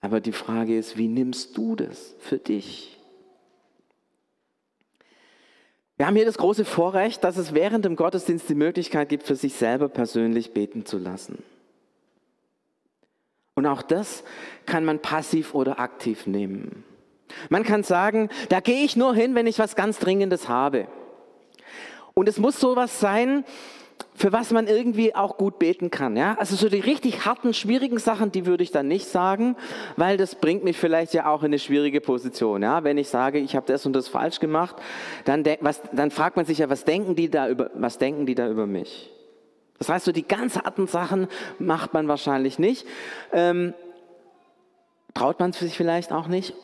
Aber 0.00 0.20
die 0.20 0.32
Frage 0.32 0.76
ist, 0.78 0.96
wie 0.96 1.08
nimmst 1.08 1.56
du 1.56 1.74
das 1.74 2.14
für 2.20 2.38
dich? 2.38 2.95
Wir 5.96 6.06
haben 6.06 6.16
hier 6.16 6.26
das 6.26 6.36
große 6.36 6.64
Vorrecht, 6.64 7.24
dass 7.24 7.38
es 7.38 7.54
während 7.54 7.84
dem 7.84 7.96
Gottesdienst 7.96 8.48
die 8.48 8.54
Möglichkeit 8.54 9.08
gibt, 9.08 9.22
für 9.22 9.34
sich 9.34 9.54
selber 9.54 9.88
persönlich 9.88 10.52
beten 10.52 10.84
zu 10.84 10.98
lassen. 10.98 11.42
Und 13.54 13.64
auch 13.64 13.80
das 13.80 14.22
kann 14.66 14.84
man 14.84 15.00
passiv 15.00 15.54
oder 15.54 15.80
aktiv 15.80 16.26
nehmen. 16.26 16.84
Man 17.48 17.62
kann 17.64 17.82
sagen, 17.82 18.28
da 18.50 18.60
gehe 18.60 18.84
ich 18.84 18.96
nur 18.96 19.14
hin, 19.14 19.34
wenn 19.34 19.46
ich 19.46 19.58
was 19.58 19.74
ganz 19.74 19.98
Dringendes 19.98 20.48
habe. 20.48 20.86
Und 22.12 22.28
es 22.28 22.38
muss 22.38 22.60
sowas 22.60 23.00
sein, 23.00 23.44
für 24.14 24.32
was 24.32 24.50
man 24.50 24.66
irgendwie 24.66 25.14
auch 25.14 25.36
gut 25.36 25.58
beten 25.58 25.90
kann. 25.90 26.16
Ja? 26.16 26.36
Also 26.38 26.56
so 26.56 26.68
die 26.68 26.80
richtig 26.80 27.26
harten, 27.26 27.52
schwierigen 27.52 27.98
Sachen, 27.98 28.32
die 28.32 28.46
würde 28.46 28.62
ich 28.62 28.70
dann 28.70 28.88
nicht 28.88 29.06
sagen, 29.06 29.56
weil 29.96 30.16
das 30.16 30.34
bringt 30.34 30.64
mich 30.64 30.78
vielleicht 30.78 31.12
ja 31.12 31.28
auch 31.28 31.42
in 31.42 31.46
eine 31.46 31.58
schwierige 31.58 32.00
Position. 32.00 32.62
Ja? 32.62 32.82
Wenn 32.82 32.96
ich 32.98 33.08
sage, 33.08 33.38
ich 33.38 33.54
habe 33.54 33.66
das 33.66 33.84
und 33.84 33.92
das 33.92 34.08
falsch 34.08 34.40
gemacht, 34.40 34.76
dann, 35.26 35.44
was, 35.60 35.82
dann 35.92 36.10
fragt 36.10 36.36
man 36.36 36.46
sich 36.46 36.58
ja, 36.58 36.70
was 36.70 36.84
denken 36.84 37.14
die 37.14 37.30
da 37.30 37.48
über, 37.48 37.70
was 37.74 37.98
denken 37.98 38.24
die 38.26 38.34
da 38.34 38.48
über 38.48 38.66
mich? 38.66 39.10
Das 39.78 39.90
heißt, 39.90 40.06
so 40.06 40.12
die 40.12 40.26
ganz 40.26 40.56
harten 40.56 40.86
Sachen 40.86 41.28
macht 41.58 41.92
man 41.92 42.08
wahrscheinlich 42.08 42.58
nicht. 42.58 42.86
Ähm, 43.32 43.74
traut 45.12 45.38
man 45.40 45.52
sich 45.52 45.76
vielleicht 45.76 46.12
auch 46.12 46.26
nicht 46.26 46.54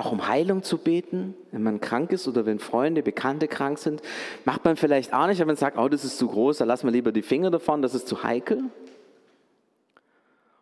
auch 0.00 0.12
um 0.12 0.26
Heilung 0.26 0.62
zu 0.62 0.78
beten, 0.78 1.34
wenn 1.52 1.62
man 1.62 1.80
krank 1.80 2.12
ist 2.12 2.26
oder 2.26 2.46
wenn 2.46 2.58
Freunde, 2.58 3.02
Bekannte 3.02 3.48
krank 3.48 3.78
sind. 3.78 4.02
Macht 4.44 4.64
man 4.64 4.76
vielleicht 4.76 5.12
auch 5.12 5.26
nicht, 5.26 5.38
wenn 5.38 5.46
man 5.46 5.56
sagt, 5.56 5.78
oh, 5.78 5.88
das 5.88 6.04
ist 6.04 6.18
zu 6.18 6.28
groß, 6.28 6.58
da 6.58 6.64
lassen 6.64 6.86
wir 6.86 6.92
lieber 6.92 7.12
die 7.12 7.22
Finger 7.22 7.50
davon, 7.50 7.82
das 7.82 7.94
ist 7.94 8.08
zu 8.08 8.22
heikel. 8.22 8.64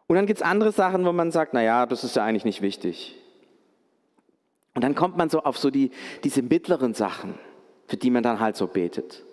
Und 0.08 0.16
dann 0.16 0.26
gibt 0.26 0.40
es 0.40 0.42
andere 0.42 0.72
Sachen, 0.72 1.04
wo 1.04 1.12
man 1.12 1.30
sagt, 1.30 1.54
naja, 1.54 1.86
das 1.86 2.02
ist 2.02 2.16
ja 2.16 2.24
eigentlich 2.24 2.44
nicht 2.44 2.62
wichtig. 2.62 3.16
Und 4.74 4.82
dann 4.82 4.94
kommt 4.94 5.16
man 5.16 5.28
so 5.28 5.42
auf 5.42 5.58
so 5.58 5.70
die, 5.70 5.90
diese 6.24 6.42
mittleren 6.42 6.94
Sachen, 6.94 7.34
für 7.86 7.96
die 7.96 8.10
man 8.10 8.22
dann 8.22 8.40
halt 8.40 8.56
so 8.56 8.66
betet. 8.66 9.24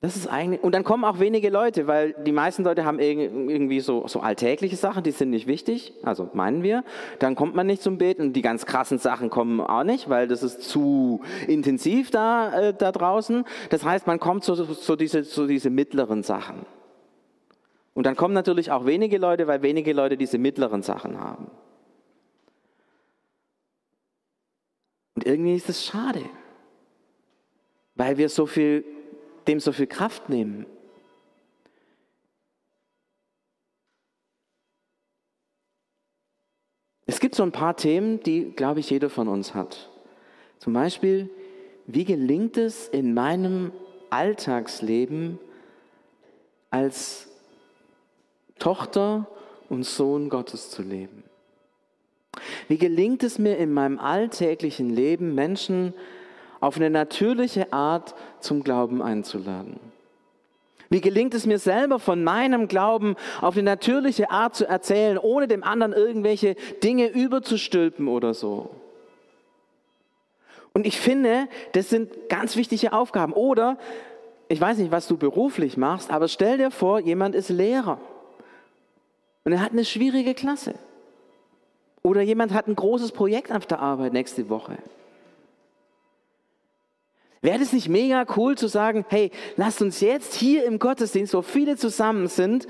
Das 0.00 0.14
ist 0.14 0.28
eigentlich, 0.28 0.62
und 0.62 0.76
dann 0.76 0.84
kommen 0.84 1.04
auch 1.04 1.18
wenige 1.18 1.50
Leute, 1.50 1.88
weil 1.88 2.12
die 2.24 2.30
meisten 2.30 2.62
Leute 2.62 2.84
haben 2.84 3.00
irgendwie 3.00 3.80
so, 3.80 4.06
so 4.06 4.20
alltägliche 4.20 4.76
Sachen, 4.76 5.02
die 5.02 5.10
sind 5.10 5.30
nicht 5.30 5.48
wichtig, 5.48 5.92
also 6.04 6.30
meinen 6.34 6.62
wir. 6.62 6.84
Dann 7.18 7.34
kommt 7.34 7.56
man 7.56 7.66
nicht 7.66 7.82
zum 7.82 7.98
Beten 7.98 8.22
und 8.22 8.32
die 8.34 8.42
ganz 8.42 8.64
krassen 8.64 8.98
Sachen 8.98 9.28
kommen 9.28 9.60
auch 9.60 9.82
nicht, 9.82 10.08
weil 10.08 10.28
das 10.28 10.44
ist 10.44 10.62
zu 10.62 11.22
intensiv 11.48 12.12
da, 12.12 12.68
äh, 12.68 12.74
da 12.74 12.92
draußen. 12.92 13.44
Das 13.70 13.84
heißt, 13.84 14.06
man 14.06 14.20
kommt 14.20 14.44
zu, 14.44 14.54
zu, 14.54 14.94
diese, 14.94 15.24
zu 15.24 15.48
diese 15.48 15.68
mittleren 15.68 16.22
Sachen. 16.22 16.64
Und 17.94 18.06
dann 18.06 18.14
kommen 18.14 18.34
natürlich 18.34 18.70
auch 18.70 18.86
wenige 18.86 19.18
Leute, 19.18 19.48
weil 19.48 19.62
wenige 19.62 19.92
Leute 19.92 20.16
diese 20.16 20.38
mittleren 20.38 20.82
Sachen 20.82 21.18
haben. 21.18 21.50
Und 25.16 25.26
irgendwie 25.26 25.56
ist 25.56 25.68
es 25.68 25.84
schade, 25.84 26.22
weil 27.96 28.16
wir 28.16 28.28
so 28.28 28.46
viel 28.46 28.84
dem 29.48 29.60
so 29.60 29.72
viel 29.72 29.86
Kraft 29.86 30.28
nehmen. 30.28 30.66
Es 37.06 37.20
gibt 37.20 37.34
so 37.34 37.42
ein 37.42 37.52
paar 37.52 37.74
Themen, 37.74 38.22
die, 38.22 38.52
glaube 38.52 38.80
ich, 38.80 38.90
jeder 38.90 39.08
von 39.08 39.28
uns 39.28 39.54
hat. 39.54 39.88
Zum 40.58 40.74
Beispiel, 40.74 41.30
wie 41.86 42.04
gelingt 42.04 42.58
es 42.58 42.86
in 42.86 43.14
meinem 43.14 43.72
Alltagsleben 44.10 45.38
als 46.70 47.28
Tochter 48.58 49.26
und 49.70 49.84
Sohn 49.84 50.28
Gottes 50.28 50.70
zu 50.70 50.82
leben? 50.82 51.24
Wie 52.68 52.76
gelingt 52.76 53.22
es 53.22 53.38
mir 53.38 53.56
in 53.56 53.72
meinem 53.72 53.98
alltäglichen 53.98 54.90
Leben, 54.90 55.34
Menschen 55.34 55.94
auf 56.60 56.76
eine 56.76 56.90
natürliche 56.90 57.72
Art 57.72 58.14
zum 58.40 58.62
Glauben 58.62 59.02
einzuladen? 59.02 59.78
Wie 60.90 61.00
gelingt 61.00 61.34
es 61.34 61.44
mir 61.44 61.58
selber 61.58 61.98
von 61.98 62.24
meinem 62.24 62.66
Glauben 62.66 63.16
auf 63.40 63.54
eine 63.54 63.64
natürliche 63.64 64.30
Art 64.30 64.54
zu 64.54 64.66
erzählen, 64.66 65.18
ohne 65.18 65.46
dem 65.46 65.62
anderen 65.62 65.92
irgendwelche 65.92 66.56
Dinge 66.82 67.08
überzustülpen 67.08 68.08
oder 68.08 68.32
so? 68.32 68.70
Und 70.72 70.86
ich 70.86 70.98
finde, 70.98 71.48
das 71.72 71.90
sind 71.90 72.28
ganz 72.28 72.56
wichtige 72.56 72.92
Aufgaben. 72.92 73.32
Oder, 73.32 73.78
ich 74.48 74.60
weiß 74.60 74.78
nicht, 74.78 74.92
was 74.92 75.08
du 75.08 75.16
beruflich 75.16 75.76
machst, 75.76 76.10
aber 76.10 76.28
stell 76.28 76.56
dir 76.56 76.70
vor, 76.70 77.00
jemand 77.00 77.34
ist 77.34 77.50
Lehrer 77.50 78.00
und 79.44 79.52
er 79.52 79.60
hat 79.60 79.72
eine 79.72 79.84
schwierige 79.84 80.34
Klasse. 80.34 80.74
Oder 82.02 82.22
jemand 82.22 82.54
hat 82.54 82.68
ein 82.68 82.76
großes 82.76 83.12
Projekt 83.12 83.52
auf 83.52 83.66
der 83.66 83.80
Arbeit 83.80 84.12
nächste 84.12 84.48
Woche. 84.48 84.78
Wäre 87.40 87.62
es 87.62 87.72
nicht 87.72 87.88
mega 87.88 88.26
cool 88.36 88.56
zu 88.56 88.68
sagen, 88.68 89.04
hey, 89.08 89.30
lasst 89.56 89.80
uns 89.80 90.00
jetzt 90.00 90.34
hier 90.34 90.64
im 90.64 90.78
Gottesdienst, 90.78 91.34
wo 91.34 91.42
viele 91.42 91.76
zusammen 91.76 92.26
sind, 92.28 92.66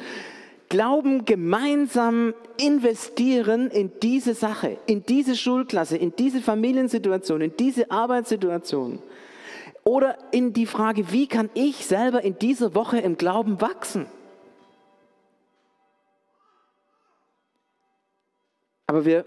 Glauben 0.69 1.25
gemeinsam 1.25 2.35
investieren 2.61 3.71
in 3.71 3.91
diese 4.03 4.35
Sache, 4.35 4.77
in 4.87 5.03
diese 5.07 5.35
Schulklasse, 5.35 5.97
in 5.97 6.15
diese 6.15 6.43
Familiensituation, 6.43 7.41
in 7.41 7.57
diese 7.57 7.91
Arbeitssituation. 7.91 9.03
Oder 9.85 10.19
in 10.31 10.53
die 10.53 10.67
Frage, 10.67 11.11
wie 11.11 11.27
kann 11.27 11.49
ich 11.55 11.87
selber 11.87 12.23
in 12.23 12.39
dieser 12.39 12.75
Woche 12.75 12.99
im 12.99 13.17
Glauben 13.17 13.63
wachsen? 13.63 14.05
Aber 18.87 19.07
wir, 19.07 19.25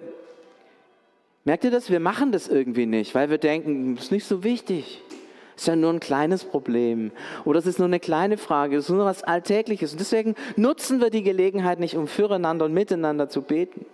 Merkt 1.44 1.64
ihr 1.64 1.72
das? 1.72 1.90
Wir 1.90 2.00
machen 2.00 2.32
das 2.32 2.48
irgendwie 2.48 2.86
nicht, 2.86 3.16
weil 3.16 3.32
wir 3.32 3.40
denken, 3.40 3.96
das 3.96 4.06
ist 4.06 4.12
nicht 4.12 4.26
so 4.26 4.44
wichtig. 4.44 5.02
Das 5.62 5.66
ist 5.66 5.74
ja 5.74 5.76
nur 5.76 5.94
ein 5.94 6.00
kleines 6.00 6.44
Problem. 6.44 7.12
Oder 7.46 7.60
es 7.60 7.68
ist 7.68 7.78
nur 7.78 7.88
eine 7.88 8.00
kleine 8.00 8.40
Frage. 8.40 8.78
Es 8.78 8.86
ist 8.86 8.90
nur 8.90 9.06
was 9.06 9.22
Alltägliches. 9.22 9.92
Und 9.92 10.00
deswegen 10.00 10.34
nutzen 10.56 11.00
wir 11.00 11.12
die 11.12 11.22
Gelegenheit 11.22 11.80
nicht, 11.80 11.96
um 11.96 12.08
füreinander 12.08 12.66
und 12.66 12.74
miteinander 12.74 13.30
zu 13.30 13.44
beten. 13.44 13.86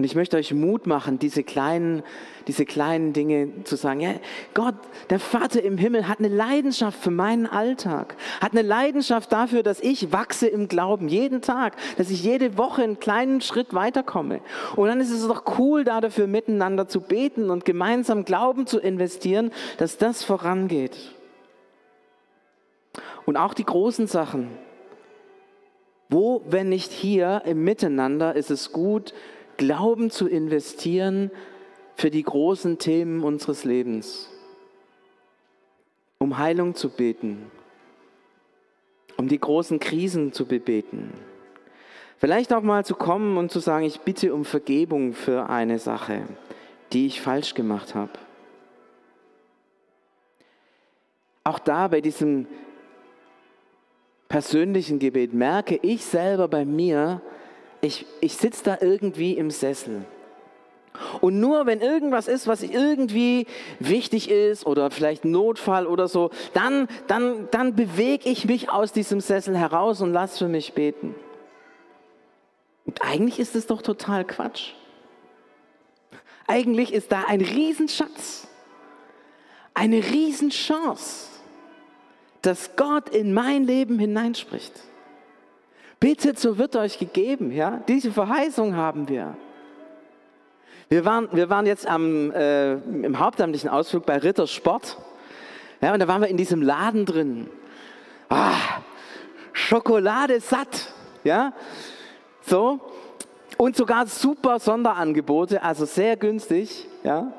Und 0.00 0.04
ich 0.04 0.14
möchte 0.14 0.38
euch 0.38 0.54
Mut 0.54 0.86
machen, 0.86 1.18
diese 1.18 1.42
kleinen, 1.42 2.02
diese 2.46 2.64
kleinen 2.64 3.12
Dinge 3.12 3.64
zu 3.64 3.76
sagen. 3.76 4.00
Ja, 4.00 4.14
Gott, 4.54 4.74
der 5.10 5.20
Vater 5.20 5.62
im 5.62 5.76
Himmel 5.76 6.08
hat 6.08 6.20
eine 6.20 6.28
Leidenschaft 6.28 6.98
für 7.02 7.10
meinen 7.10 7.46
Alltag, 7.46 8.16
hat 8.40 8.52
eine 8.52 8.62
Leidenschaft 8.62 9.30
dafür, 9.30 9.62
dass 9.62 9.78
ich 9.78 10.10
wachse 10.10 10.46
im 10.46 10.68
Glauben 10.68 11.08
jeden 11.08 11.42
Tag, 11.42 11.76
dass 11.98 12.08
ich 12.08 12.24
jede 12.24 12.56
Woche 12.56 12.82
einen 12.82 12.98
kleinen 12.98 13.42
Schritt 13.42 13.74
weiterkomme. 13.74 14.40
Und 14.74 14.88
dann 14.88 15.02
ist 15.02 15.10
es 15.10 15.28
doch 15.28 15.58
cool, 15.58 15.84
da 15.84 16.00
dafür 16.00 16.26
miteinander 16.26 16.88
zu 16.88 17.02
beten 17.02 17.50
und 17.50 17.66
gemeinsam 17.66 18.24
Glauben 18.24 18.66
zu 18.66 18.78
investieren, 18.78 19.50
dass 19.76 19.98
das 19.98 20.24
vorangeht. 20.24 20.96
Und 23.26 23.36
auch 23.36 23.52
die 23.52 23.66
großen 23.66 24.06
Sachen. 24.06 24.48
Wo, 26.08 26.42
wenn 26.48 26.70
nicht 26.70 26.90
hier 26.90 27.42
im 27.44 27.62
Miteinander, 27.62 28.34
ist 28.34 28.50
es 28.50 28.72
gut, 28.72 29.12
Glauben 29.60 30.10
zu 30.10 30.26
investieren 30.26 31.30
für 31.94 32.10
die 32.10 32.22
großen 32.22 32.78
Themen 32.78 33.22
unseres 33.22 33.64
Lebens. 33.64 34.30
Um 36.18 36.38
Heilung 36.38 36.74
zu 36.74 36.88
beten, 36.88 37.50
um 39.18 39.28
die 39.28 39.38
großen 39.38 39.78
Krisen 39.78 40.32
zu 40.32 40.46
bebeten. 40.46 41.12
Vielleicht 42.16 42.54
auch 42.54 42.62
mal 42.62 42.86
zu 42.86 42.94
kommen 42.94 43.36
und 43.36 43.52
zu 43.52 43.58
sagen, 43.58 43.84
ich 43.84 44.00
bitte 44.00 44.32
um 44.32 44.46
Vergebung 44.46 45.12
für 45.12 45.50
eine 45.50 45.78
Sache, 45.78 46.22
die 46.94 47.04
ich 47.04 47.20
falsch 47.20 47.52
gemacht 47.52 47.94
habe. 47.94 48.12
Auch 51.44 51.58
da 51.58 51.86
bei 51.88 52.00
diesem 52.00 52.46
persönlichen 54.26 54.98
Gebet 54.98 55.34
merke 55.34 55.78
ich 55.82 56.02
selber 56.02 56.48
bei 56.48 56.64
mir, 56.64 57.20
ich, 57.80 58.06
ich 58.20 58.36
sitze 58.36 58.64
da 58.64 58.78
irgendwie 58.80 59.36
im 59.36 59.50
Sessel. 59.50 60.04
Und 61.20 61.38
nur 61.38 61.66
wenn 61.66 61.80
irgendwas 61.80 62.28
ist, 62.28 62.46
was 62.46 62.62
irgendwie 62.62 63.46
wichtig 63.78 64.30
ist 64.30 64.66
oder 64.66 64.90
vielleicht 64.90 65.24
Notfall 65.24 65.86
oder 65.86 66.08
so, 66.08 66.30
dann, 66.52 66.88
dann, 67.06 67.48
dann 67.50 67.76
bewege 67.76 68.28
ich 68.28 68.44
mich 68.44 68.70
aus 68.70 68.92
diesem 68.92 69.20
Sessel 69.20 69.56
heraus 69.56 70.00
und 70.00 70.12
lass 70.12 70.38
für 70.38 70.48
mich 70.48 70.72
beten. 70.74 71.14
Und 72.86 73.02
eigentlich 73.02 73.38
ist 73.38 73.54
es 73.54 73.66
doch 73.66 73.82
total 73.82 74.24
Quatsch. 74.24 74.72
Eigentlich 76.46 76.92
ist 76.92 77.12
da 77.12 77.24
ein 77.28 77.40
Riesenschatz, 77.40 78.48
eine 79.72 79.98
Riesenchance, 79.98 81.28
dass 82.42 82.74
Gott 82.74 83.08
in 83.10 83.32
mein 83.32 83.64
Leben 83.64 83.98
hineinspricht. 83.98 84.72
Bittet, 86.00 86.38
so 86.38 86.56
wird 86.56 86.74
euch 86.76 86.98
gegeben. 86.98 87.52
Ja? 87.52 87.82
Diese 87.86 88.10
Verheißung 88.10 88.74
haben 88.74 89.08
wir. 89.08 89.36
Wir 90.88 91.04
waren, 91.04 91.28
wir 91.30 91.50
waren 91.50 91.66
jetzt 91.66 91.86
am, 91.86 92.32
äh, 92.32 92.72
im 92.72 93.18
hauptamtlichen 93.18 93.68
Ausflug 93.68 94.06
bei 94.06 94.16
Rittersport. 94.16 94.96
Ja, 95.80 95.92
und 95.92 96.00
da 96.00 96.08
waren 96.08 96.22
wir 96.22 96.28
in 96.28 96.36
diesem 96.36 96.62
Laden 96.62 97.04
drin. 97.04 97.48
Ah, 98.28 98.56
Schokolade 99.52 100.40
satt. 100.40 100.92
Ja? 101.22 101.52
So. 102.42 102.80
Und 103.56 103.76
sogar 103.76 104.06
super 104.06 104.58
Sonderangebote, 104.58 105.62
also 105.62 105.84
sehr 105.84 106.16
günstig. 106.16 106.86
Ja? 107.04 107.32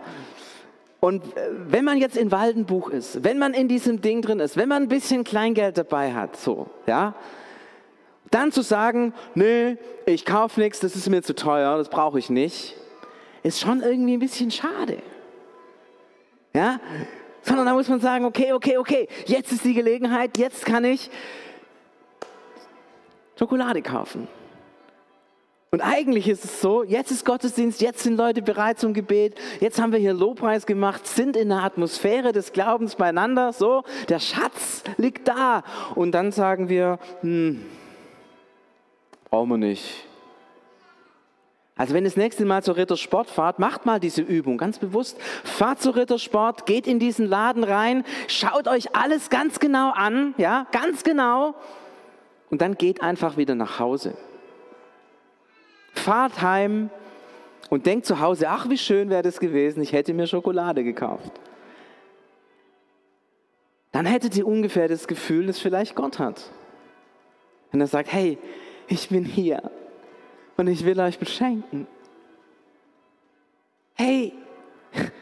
Und 1.00 1.26
äh, 1.36 1.50
wenn 1.68 1.84
man 1.84 1.98
jetzt 1.98 2.16
in 2.16 2.32
Waldenbuch 2.32 2.90
ist, 2.90 3.24
wenn 3.24 3.40
man 3.40 3.56
in 3.56 3.68
diesem 3.68 4.02
Ding 4.02 4.22
drin 4.22 4.40
ist, 4.40 4.56
wenn 4.56 4.70
man 4.70 4.84
ein 4.84 4.88
bisschen 4.88 5.24
Kleingeld 5.24 5.78
dabei 5.80 6.14
hat, 6.14 6.38
so, 6.38 6.68
ja, 6.86 7.16
dann 8.32 8.52
zu 8.52 8.62
sagen, 8.62 9.14
nee, 9.36 9.78
ich 10.06 10.26
kaufe 10.26 10.60
nichts, 10.60 10.80
das 10.80 10.96
ist 10.96 11.10
mir 11.10 11.22
zu 11.22 11.36
teuer, 11.36 11.78
das 11.78 11.90
brauche 11.90 12.18
ich 12.18 12.30
nicht, 12.30 12.76
ist 13.44 13.60
schon 13.60 13.82
irgendwie 13.82 14.14
ein 14.14 14.20
bisschen 14.20 14.50
schade. 14.50 14.98
Ja? 16.54 16.80
Sondern 17.44 17.66
da 17.66 17.74
muss 17.74 17.90
man 17.90 18.00
sagen, 18.00 18.26
okay, 18.26 18.54
okay, 18.54 18.78
okay, 18.78 19.08
jetzt 19.26 19.52
ist 19.52 19.66
die 19.66 19.74
Gelegenheit, 19.74 20.38
jetzt 20.38 20.66
kann 20.66 20.84
ich 20.86 21.10
Schokolade 23.38 23.82
kaufen. 23.82 24.28
Und 25.74 25.80
eigentlich 25.80 26.28
ist 26.28 26.44
es 26.44 26.60
so, 26.62 26.84
jetzt 26.84 27.12
ist 27.12 27.26
Gottesdienst, 27.26 27.82
jetzt 27.82 28.04
sind 28.04 28.18
Leute 28.18 28.42
bereit 28.42 28.78
zum 28.78 28.94
Gebet, 28.94 29.36
jetzt 29.62 29.82
haben 29.82 29.94
wir 29.94 30.00
hier 30.00 30.14
Lobpreis 30.14 30.66
gemacht, 30.66 31.08
sind 31.08 31.38
in 31.38 31.48
der 31.48 31.64
Atmosphäre 31.64 32.34
des 32.34 32.52
Glaubens 32.52 32.96
beieinander, 32.96 33.54
so, 33.54 33.84
der 34.10 34.20
Schatz 34.20 34.84
liegt 34.98 35.30
da. 35.30 35.64
Und 35.96 36.12
dann 36.12 36.34
sagen 36.34 36.68
wir, 36.68 37.00
hm, 37.22 37.66
Brauchen 39.32 39.50
wir 39.50 39.58
nicht. 39.58 40.06
Also 41.78 41.94
wenn 41.94 42.04
das 42.04 42.18
nächste 42.18 42.44
Mal 42.44 42.62
zur 42.64 42.76
Rittersport 42.76 43.30
fahrt, 43.30 43.60
macht 43.60 43.86
mal 43.86 44.00
diese 44.00 44.22
Übung 44.22 44.58
ganz 44.58 44.78
bewusst. 44.78 45.20
Fahrt 45.22 45.82
zur 45.82 45.96
Rittersport, 45.96 46.66
geht 46.66 46.86
in 46.86 47.00
diesen 47.00 47.26
Laden 47.26 47.64
rein, 47.64 48.04
schaut 48.28 48.68
euch 48.68 48.94
alles 48.94 49.30
ganz 49.30 49.60
genau 49.60 49.92
an, 49.94 50.36
ja, 50.38 50.68
ganz 50.74 51.04
genau. 51.04 51.56
Und 52.50 52.62
dann 52.62 52.76
geht 52.76 53.02
einfach 53.02 53.38
wieder 53.38 53.56
nach 53.56 53.80
Hause. 53.80 54.16
Fahrt 55.94 56.42
heim 56.42 56.90
und 57.70 57.86
denkt 57.86 58.06
zu 58.06 58.20
Hause, 58.20 58.50
ach 58.50 58.70
wie 58.70 58.78
schön 58.78 59.10
wäre 59.10 59.24
das 59.24 59.40
gewesen, 59.40 59.82
ich 59.82 59.94
hätte 59.94 60.14
mir 60.14 60.28
Schokolade 60.28 60.84
gekauft. 60.84 61.32
Dann 63.94 64.06
hättet 64.06 64.36
ihr 64.36 64.46
ungefähr 64.46 64.90
das 64.90 65.08
Gefühl, 65.08 65.48
das 65.48 65.58
vielleicht 65.58 65.96
Gott 65.96 66.20
hat. 66.20 66.52
Wenn 67.72 67.80
er 67.80 67.88
sagt, 67.88 68.12
hey, 68.12 68.38
ich 68.92 69.08
bin 69.08 69.24
hier 69.24 69.72
und 70.58 70.68
ich 70.68 70.84
will 70.84 71.00
euch 71.00 71.18
beschenken. 71.18 71.88
Hey, 73.94 74.34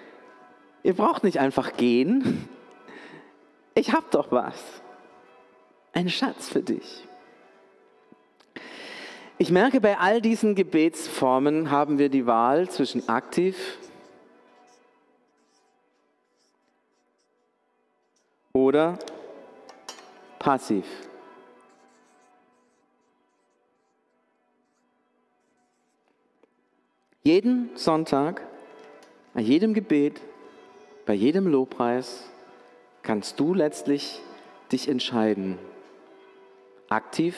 ihr 0.83 0.93
braucht 0.95 1.23
nicht 1.23 1.39
einfach 1.39 1.77
gehen. 1.77 2.49
Ich 3.75 3.93
habe 3.93 4.07
doch 4.09 4.31
was. 4.31 4.55
Ein 5.93 6.09
Schatz 6.09 6.49
für 6.49 6.61
dich. 6.61 7.07
Ich 9.37 9.51
merke, 9.51 9.79
bei 9.79 9.99
all 9.99 10.19
diesen 10.19 10.55
Gebetsformen 10.55 11.69
haben 11.69 11.99
wir 11.99 12.09
die 12.09 12.25
Wahl 12.25 12.69
zwischen 12.69 13.07
aktiv 13.07 13.77
oder 18.51 18.97
passiv. 20.39 20.85
Jeden 27.31 27.69
Sonntag, 27.75 28.41
bei 29.35 29.41
jedem 29.41 29.75
Gebet, 29.75 30.19
bei 31.05 31.13
jedem 31.13 31.45
Lobpreis 31.45 32.27
kannst 33.03 33.39
du 33.39 33.53
letztlich 33.53 34.19
dich 34.71 34.89
entscheiden, 34.89 35.59
aktiv 36.89 37.35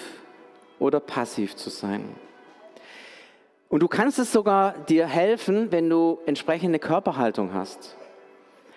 oder 0.80 1.02
passiv 1.02 1.58
zu 1.58 1.70
sein. 1.70 2.06
Und 3.68 3.84
du 3.84 3.90
kannst 3.90 4.18
es 4.18 4.32
sogar 4.32 4.76
dir 4.88 5.08
helfen, 5.08 5.74
wenn 5.74 5.90
du 5.90 6.20
entsprechende 6.26 6.80
Körperhaltung 6.80 7.54
hast. 7.54 7.98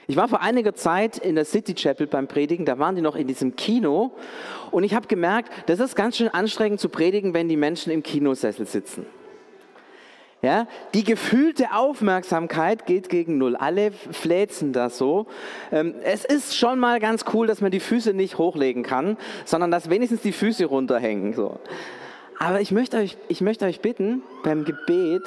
Ich 0.09 0.17
war 0.17 0.27
vor 0.27 0.41
einiger 0.41 0.75
Zeit 0.75 1.19
in 1.19 1.37
der 1.37 1.45
City 1.45 1.75
Chapel 1.75 2.09
beim 2.09 2.27
Predigen, 2.27 2.67
da 2.67 2.81
waren 2.81 2.97
die 2.97 3.03
noch 3.03 3.15
in 3.15 3.29
diesem 3.29 3.55
Kino 3.55 4.11
und 4.73 4.83
ich 4.83 4.97
habe 4.97 5.07
gemerkt, 5.07 5.53
das 5.67 5.79
ist 5.79 5.95
ganz 5.95 6.17
schön 6.17 6.29
anstrengend 6.31 6.81
zu 6.81 6.89
predigen, 6.89 7.35
wenn 7.35 7.49
die 7.49 7.57
Menschen 7.57 7.93
im 7.93 8.03
Kinosessel 8.03 8.67
sitzen. 8.67 9.07
Ja, 10.45 10.69
die 10.93 11.05
gefühlte 11.05 11.73
Aufmerksamkeit 11.73 12.85
geht 12.85 13.09
gegen 13.09 13.39
Null. 13.39 13.57
Alle 13.57 13.93
fläzen 13.93 14.75
das 14.75 14.99
so. 14.99 15.27
Ähm, 15.73 15.95
es 16.03 16.27
ist 16.27 16.55
schon 16.55 16.79
mal 16.79 17.01
ganz 17.01 17.25
cool, 17.33 17.47
dass 17.47 17.63
man 17.63 17.71
die 17.71 17.81
Füße 17.81 18.13
nicht 18.13 18.37
hochlegen 18.37 18.83
kann, 18.83 19.17
sondern 19.47 19.71
dass 19.71 19.89
wenigstens 19.89 20.21
die 20.21 20.33
Füße 20.33 20.67
runterhängen. 20.67 21.33
So. 21.33 21.61
Aber 22.39 22.61
ich 22.61 22.73
möchte, 22.73 22.99
euch, 22.99 23.17
ich 23.29 23.41
möchte 23.41 23.65
euch 23.65 23.81
bitten, 23.81 24.23
beim 24.43 24.67
Gebet 24.67 25.23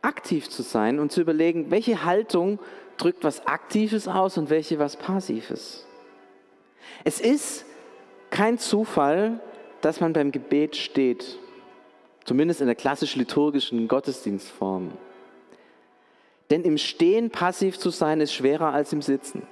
aktiv 0.00 0.48
zu 0.48 0.62
sein 0.62 1.00
und 1.00 1.10
zu 1.10 1.20
überlegen, 1.20 1.72
welche 1.72 2.04
Haltung 2.04 2.60
drückt 2.98 3.24
was 3.24 3.48
Aktives 3.48 4.06
aus 4.06 4.38
und 4.38 4.48
welche 4.48 4.78
was 4.78 4.94
Passives. 4.94 5.88
Es 7.02 7.20
ist 7.20 7.66
kein 8.30 8.58
Zufall, 8.58 9.40
dass 9.80 9.98
man 9.98 10.12
beim 10.12 10.30
Gebet 10.30 10.76
steht. 10.76 11.40
Zumindest 12.28 12.60
in 12.60 12.66
der 12.66 12.76
klassisch 12.76 13.16
liturgischen 13.16 13.88
Gottesdienstform. 13.88 14.92
Denn 16.50 16.62
im 16.62 16.76
Stehen 16.76 17.30
passiv 17.30 17.78
zu 17.78 17.88
sein 17.88 18.20
ist 18.20 18.34
schwerer 18.34 18.74
als 18.74 18.92
im 18.92 19.00
Sitzen. 19.00 19.44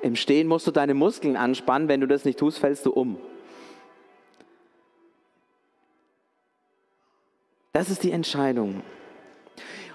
Im 0.00 0.16
Stehen 0.16 0.48
musst 0.48 0.66
du 0.66 0.70
deine 0.70 0.94
Muskeln 0.94 1.36
anspannen, 1.36 1.88
wenn 1.88 2.00
du 2.00 2.06
das 2.06 2.24
nicht 2.24 2.38
tust, 2.38 2.60
fällst 2.60 2.86
du 2.86 2.92
um. 2.92 3.18
Das 7.74 7.90
ist 7.90 8.02
die 8.02 8.12
Entscheidung. 8.12 8.82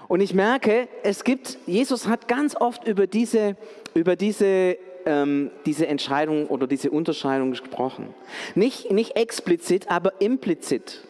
Und 0.06 0.20
ich 0.20 0.34
merke, 0.34 0.88
es 1.02 1.24
gibt, 1.24 1.58
Jesus 1.66 2.06
hat 2.06 2.28
ganz 2.28 2.54
oft 2.54 2.86
über 2.86 3.08
diese, 3.08 3.56
über 3.94 4.14
diese, 4.14 4.78
ähm, 5.06 5.50
diese 5.64 5.86
Entscheidung 5.86 6.48
oder 6.48 6.66
diese 6.66 6.90
Unterscheidung 6.90 7.50
gesprochen. 7.50 8.12
Nicht, 8.54 8.90
nicht 8.90 9.16
explizit, 9.16 9.90
aber 9.90 10.20
implizit. 10.20 11.00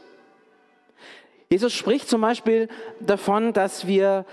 Jesus 1.51 1.73
spricht 1.73 2.09
zum 2.09 2.21
Beispiel 2.21 2.69
davon, 3.01 3.53
dass 3.53 3.87
wir 3.87 4.27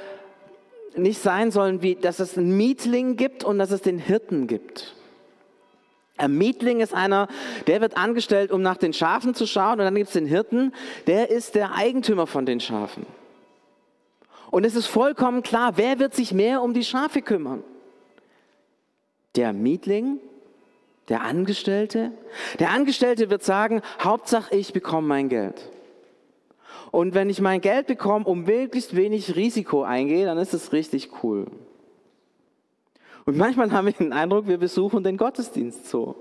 nicht 0.96 1.20
sein 1.22 1.52
sollen, 1.52 1.82
wie, 1.82 1.96
dass 1.96 2.20
es 2.20 2.38
einen 2.38 2.56
Mietling 2.56 3.16
gibt 3.16 3.44
und 3.44 3.58
dass 3.58 3.72
es 3.72 3.82
den 3.82 3.98
Hirten 3.98 4.48
gibt. 4.48 4.96
Ein 6.18 6.38
Mietling 6.38 6.80
ist 6.80 6.94
einer, 6.94 7.28
der 7.66 7.82
wird 7.82 7.98
angestellt, 7.98 8.52
um 8.52 8.62
nach 8.62 8.78
den 8.78 8.94
Schafen 8.94 9.34
zu 9.34 9.48
schauen. 9.48 9.80
Und 9.80 9.86
dann 9.86 9.96
gibt 9.96 10.08
es 10.08 10.14
den 10.14 10.28
Hirten, 10.28 10.74
der 11.08 11.32
ist 11.32 11.56
der 11.56 11.74
Eigentümer 11.74 12.28
von 12.28 12.46
den 12.46 12.60
Schafen. 12.60 13.06
Und 14.52 14.66
es 14.66 14.76
ist 14.76 14.86
vollkommen 14.86 15.42
klar, 15.42 15.78
wer 15.78 15.98
wird 15.98 16.14
sich 16.14 16.32
mehr 16.32 16.62
um 16.62 16.76
die 16.76 16.84
Schafe 16.84 17.24
kümmern? 17.24 17.64
Der 19.36 19.54
Mietling, 19.54 20.20
der 21.10 21.24
Angestellte. 21.24 22.12
Der 22.60 22.72
Angestellte 22.72 23.30
wird 23.30 23.44
sagen, 23.44 23.82
Hauptsache 24.00 24.56
ich 24.56 24.74
bekomme 24.74 25.08
mein 25.08 25.30
Geld. 25.30 25.70
Und 26.92 27.16
wenn 27.16 27.30
ich 27.30 27.42
mein 27.42 27.62
Geld 27.62 27.88
bekomme, 27.88 28.26
um 28.26 28.44
möglichst 28.44 28.96
wenig 28.96 29.36
Risiko 29.36 29.84
eingehe, 29.84 30.26
dann 30.26 30.38
ist 30.38 30.54
es 30.54 30.74
richtig 30.74 31.24
cool. 31.24 31.48
Und 33.26 33.38
manchmal 33.38 33.72
haben 33.72 33.86
wir 33.86 33.94
den 33.94 34.14
Eindruck, 34.14 34.48
wir 34.48 34.58
besuchen 34.58 35.04
den 35.04 35.18
Gottesdienst 35.18 35.90
so. 35.90 36.16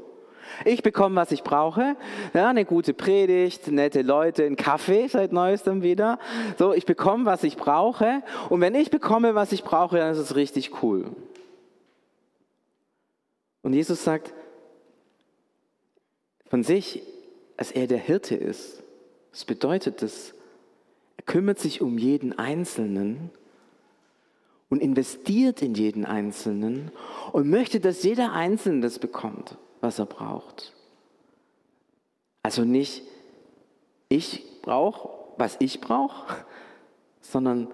Ich 0.64 0.83
bekomme, 0.83 1.16
was 1.16 1.33
ich 1.33 1.42
brauche. 1.42 1.96
Ja, 2.35 2.48
eine 2.48 2.64
gute 2.64 2.94
Predigt, 2.94 3.68
nette 3.68 4.03
Leute, 4.03 4.44
einen 4.44 4.57
Kaffee 4.57 5.07
seit 5.09 5.33
neuestem 5.33 5.83
wieder. 5.83 6.18
So, 6.59 6.72
ich 6.72 6.87
bekomme, 6.87 7.25
was 7.25 7.44
ich 7.44 7.57
brauche. 7.57 8.22
Und 8.48 8.61
wenn 8.61 8.75
ich 8.75 8.90
bekomme, 8.90 9.35
was 9.35 9.53
ich 9.53 9.64
brauche, 9.64 9.98
dann 9.98 10.12
ist 10.12 10.18
es 10.18 10.37
richtig 10.37 10.83
cool. 10.83 11.07
Und 13.62 13.72
Jesus 13.72 14.05
sagt 14.05 14.35
von 16.46 16.62
sich, 16.62 17.03
dass 17.57 17.70
er 17.70 17.87
der 17.87 17.98
Hirte 17.98 18.35
ist. 18.35 18.83
Was 19.31 19.44
bedeutet 19.44 20.03
das? 20.03 20.35
Er 21.16 21.22
kümmert 21.25 21.59
sich 21.59 21.81
um 21.81 21.96
jeden 21.96 22.37
Einzelnen 22.38 23.31
und 24.68 24.83
investiert 24.83 25.62
in 25.62 25.75
jeden 25.75 26.05
Einzelnen 26.05 26.90
und 27.33 27.48
möchte, 27.48 27.79
dass 27.79 28.03
jeder 28.03 28.33
Einzelne 28.33 28.81
das 28.81 28.98
bekommt, 28.98 29.57
was 29.81 29.98
er 29.98 30.07
braucht. 30.07 30.72
Also 32.42 32.64
nicht, 32.64 33.05
ich 34.09 34.44
brauche, 34.62 35.11
was 35.38 35.57
ich 35.61 35.81
brauche, 35.81 36.44
sondern 37.20 37.68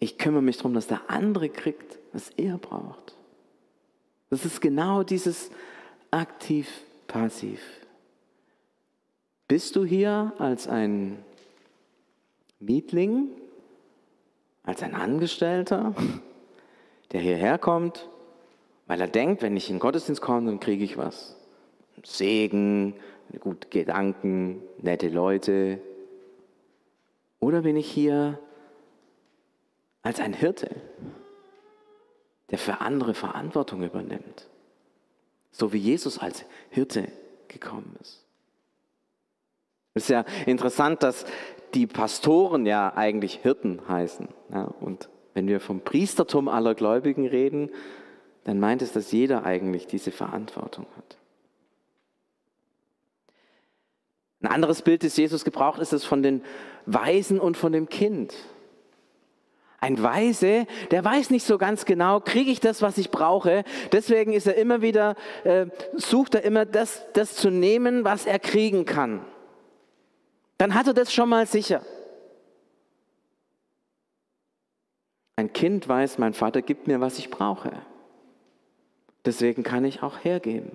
ich 0.00 0.16
kümmere 0.16 0.42
mich 0.42 0.56
darum, 0.56 0.74
dass 0.74 0.86
der 0.86 1.10
andere 1.10 1.48
kriegt, 1.48 1.98
was 2.12 2.30
er 2.30 2.56
braucht. 2.58 3.14
Das 4.32 4.46
ist 4.46 4.62
genau 4.62 5.02
dieses 5.02 5.50
aktiv-passiv. 6.10 7.60
Bist 9.46 9.76
du 9.76 9.84
hier 9.84 10.32
als 10.38 10.66
ein 10.68 11.22
Mietling, 12.58 13.28
als 14.62 14.82
ein 14.82 14.94
Angestellter, 14.94 15.94
der 17.12 17.20
hierher 17.20 17.58
kommt, 17.58 18.08
weil 18.86 19.02
er 19.02 19.06
denkt, 19.06 19.42
wenn 19.42 19.54
ich 19.54 19.68
in 19.68 19.74
den 19.74 19.80
Gottesdienst 19.80 20.22
komme, 20.22 20.46
dann 20.46 20.60
kriege 20.60 20.82
ich 20.82 20.96
was. 20.96 21.36
Segen, 22.02 22.94
gute 23.38 23.68
Gedanken, 23.68 24.62
nette 24.78 25.10
Leute. 25.10 25.78
Oder 27.38 27.60
bin 27.60 27.76
ich 27.76 27.90
hier 27.90 28.38
als 30.02 30.20
ein 30.20 30.32
Hirte, 30.32 30.70
der 32.52 32.58
für 32.58 32.80
andere 32.80 33.14
Verantwortung 33.14 33.82
übernimmt, 33.82 34.46
so 35.50 35.72
wie 35.72 35.78
Jesus 35.78 36.18
als 36.18 36.44
Hirte 36.70 37.10
gekommen 37.48 37.96
ist. 38.00 38.24
Es 39.94 40.04
ist 40.04 40.10
ja 40.10 40.24
interessant, 40.46 41.02
dass 41.02 41.24
die 41.74 41.86
Pastoren 41.86 42.66
ja 42.66 42.94
eigentlich 42.94 43.36
Hirten 43.36 43.80
heißen. 43.88 44.28
Ja, 44.52 44.64
und 44.80 45.08
wenn 45.34 45.48
wir 45.48 45.60
vom 45.60 45.80
Priestertum 45.80 46.48
aller 46.48 46.74
Gläubigen 46.74 47.26
reden, 47.26 47.70
dann 48.44 48.60
meint 48.60 48.82
es, 48.82 48.92
dass 48.92 49.12
jeder 49.12 49.44
eigentlich 49.44 49.86
diese 49.86 50.10
Verantwortung 50.10 50.86
hat. 50.96 51.16
Ein 54.42 54.48
anderes 54.48 54.82
Bild, 54.82 55.04
das 55.04 55.16
Jesus 55.16 55.44
gebraucht, 55.44 55.80
ist 55.80 55.92
das 55.92 56.04
von 56.04 56.22
den 56.22 56.42
Weisen 56.84 57.40
und 57.40 57.56
von 57.56 57.72
dem 57.72 57.88
Kind. 57.88 58.34
Ein 59.82 60.02
Weise, 60.02 60.66
der 60.90 61.04
weiß 61.04 61.28
nicht 61.28 61.44
so 61.44 61.58
ganz 61.58 61.84
genau, 61.84 62.20
kriege 62.20 62.50
ich 62.50 62.60
das, 62.60 62.80
was 62.80 62.96
ich 62.96 63.10
brauche. 63.10 63.64
Deswegen 63.92 64.32
ist 64.32 64.46
er 64.46 64.54
immer 64.54 64.80
wieder, 64.80 65.16
äh, 65.44 65.66
sucht 65.94 66.34
er 66.34 66.44
immer 66.44 66.64
das, 66.64 67.04
das 67.12 67.34
zu 67.34 67.50
nehmen, 67.50 68.04
was 68.04 68.24
er 68.24 68.38
kriegen 68.38 68.86
kann 68.86 69.20
dann 70.62 70.74
hat 70.74 70.86
er 70.86 70.94
das 70.94 71.12
schon 71.12 71.28
mal 71.28 71.44
sicher. 71.44 71.84
Ein 75.34 75.52
Kind 75.52 75.88
weiß, 75.88 76.18
mein 76.18 76.34
Vater 76.34 76.62
gibt 76.62 76.86
mir, 76.86 77.00
was 77.00 77.18
ich 77.18 77.30
brauche. 77.30 77.72
Deswegen 79.24 79.64
kann 79.64 79.84
ich 79.84 80.04
auch 80.04 80.22
hergeben. 80.22 80.70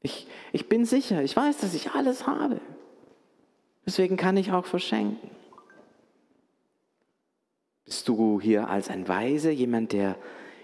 Ich, 0.00 0.26
ich 0.50 0.68
bin 0.68 0.84
sicher, 0.84 1.22
ich 1.22 1.36
weiß, 1.36 1.58
dass 1.58 1.74
ich 1.74 1.92
alles 1.92 2.26
habe. 2.26 2.60
Deswegen 3.86 4.16
kann 4.16 4.36
ich 4.36 4.50
auch 4.50 4.66
verschenken. 4.66 5.30
Bist 7.84 8.08
du 8.08 8.40
hier 8.40 8.68
als 8.68 8.88
ein 8.88 9.08
Weise, 9.08 9.50
jemand, 9.50 9.92
der 9.92 10.16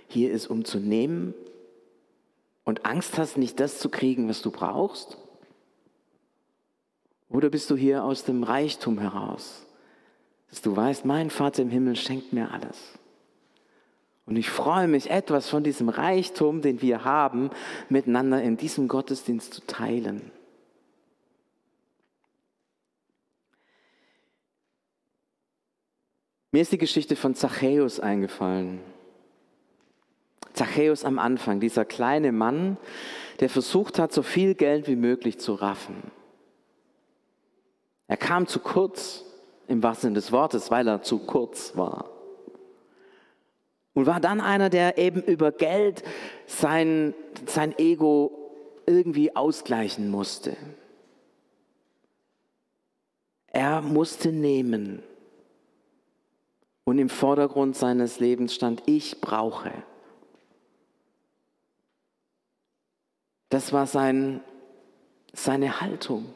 hier 0.06 0.30
ist, 0.32 0.46
um 0.46 0.64
zu 0.64 0.78
nehmen 0.78 1.34
und 2.64 2.86
Angst 2.86 3.18
hast, 3.18 3.36
nicht 3.36 3.60
das 3.60 3.78
zu 3.78 3.88
kriegen, 3.88 4.28
was 4.28 4.42
du 4.42 4.50
brauchst? 4.50 5.18
Oder 7.28 7.50
bist 7.50 7.70
du 7.70 7.76
hier 7.76 8.04
aus 8.04 8.24
dem 8.24 8.42
Reichtum 8.42 8.98
heraus, 8.98 9.66
dass 10.50 10.62
du 10.62 10.74
weißt, 10.74 11.04
mein 11.04 11.30
Vater 11.30 11.62
im 11.62 11.70
Himmel 11.70 11.96
schenkt 11.96 12.32
mir 12.32 12.50
alles. 12.50 12.98
Und 14.24 14.36
ich 14.36 14.50
freue 14.50 14.88
mich, 14.88 15.10
etwas 15.10 15.48
von 15.48 15.64
diesem 15.64 15.88
Reichtum, 15.88 16.60
den 16.60 16.82
wir 16.82 17.04
haben, 17.04 17.50
miteinander 17.88 18.42
in 18.42 18.56
diesem 18.56 18.86
Gottesdienst 18.88 19.54
zu 19.54 19.66
teilen. 19.66 20.30
Mir 26.58 26.62
ist 26.62 26.72
die 26.72 26.78
Geschichte 26.78 27.14
von 27.14 27.36
Zachäus 27.36 28.00
eingefallen. 28.00 28.80
Zachäus 30.54 31.04
am 31.04 31.20
Anfang, 31.20 31.60
dieser 31.60 31.84
kleine 31.84 32.32
Mann, 32.32 32.78
der 33.38 33.48
versucht 33.48 34.00
hat, 34.00 34.12
so 34.12 34.24
viel 34.24 34.56
Geld 34.56 34.88
wie 34.88 34.96
möglich 34.96 35.38
zu 35.38 35.54
raffen. 35.54 36.02
Er 38.08 38.16
kam 38.16 38.48
zu 38.48 38.58
kurz, 38.58 39.24
im 39.68 39.84
wahrsten 39.84 40.08
Sinne 40.08 40.14
des 40.14 40.32
Wortes, 40.32 40.68
weil 40.68 40.88
er 40.88 41.00
zu 41.02 41.20
kurz 41.20 41.76
war. 41.76 42.10
Und 43.94 44.06
war 44.06 44.18
dann 44.18 44.40
einer, 44.40 44.68
der 44.68 44.98
eben 44.98 45.22
über 45.22 45.52
Geld 45.52 46.02
sein, 46.48 47.14
sein 47.46 47.78
Ego 47.78 48.32
irgendwie 48.84 49.36
ausgleichen 49.36 50.10
musste. 50.10 50.56
Er 53.46 53.80
musste 53.80 54.32
nehmen. 54.32 55.04
Und 56.88 56.98
im 56.98 57.10
Vordergrund 57.10 57.76
seines 57.76 58.18
Lebens 58.18 58.54
stand, 58.54 58.82
ich 58.86 59.20
brauche. 59.20 59.70
Das 63.50 63.74
war 63.74 63.86
sein, 63.86 64.40
seine 65.34 65.82
Haltung. 65.82 66.32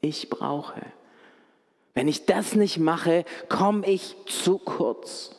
Ich 0.00 0.30
brauche. 0.30 0.80
Wenn 1.92 2.06
ich 2.06 2.24
das 2.24 2.54
nicht 2.54 2.78
mache, 2.78 3.24
komme 3.48 3.84
ich 3.84 4.14
zu 4.26 4.58
kurz. 4.58 5.34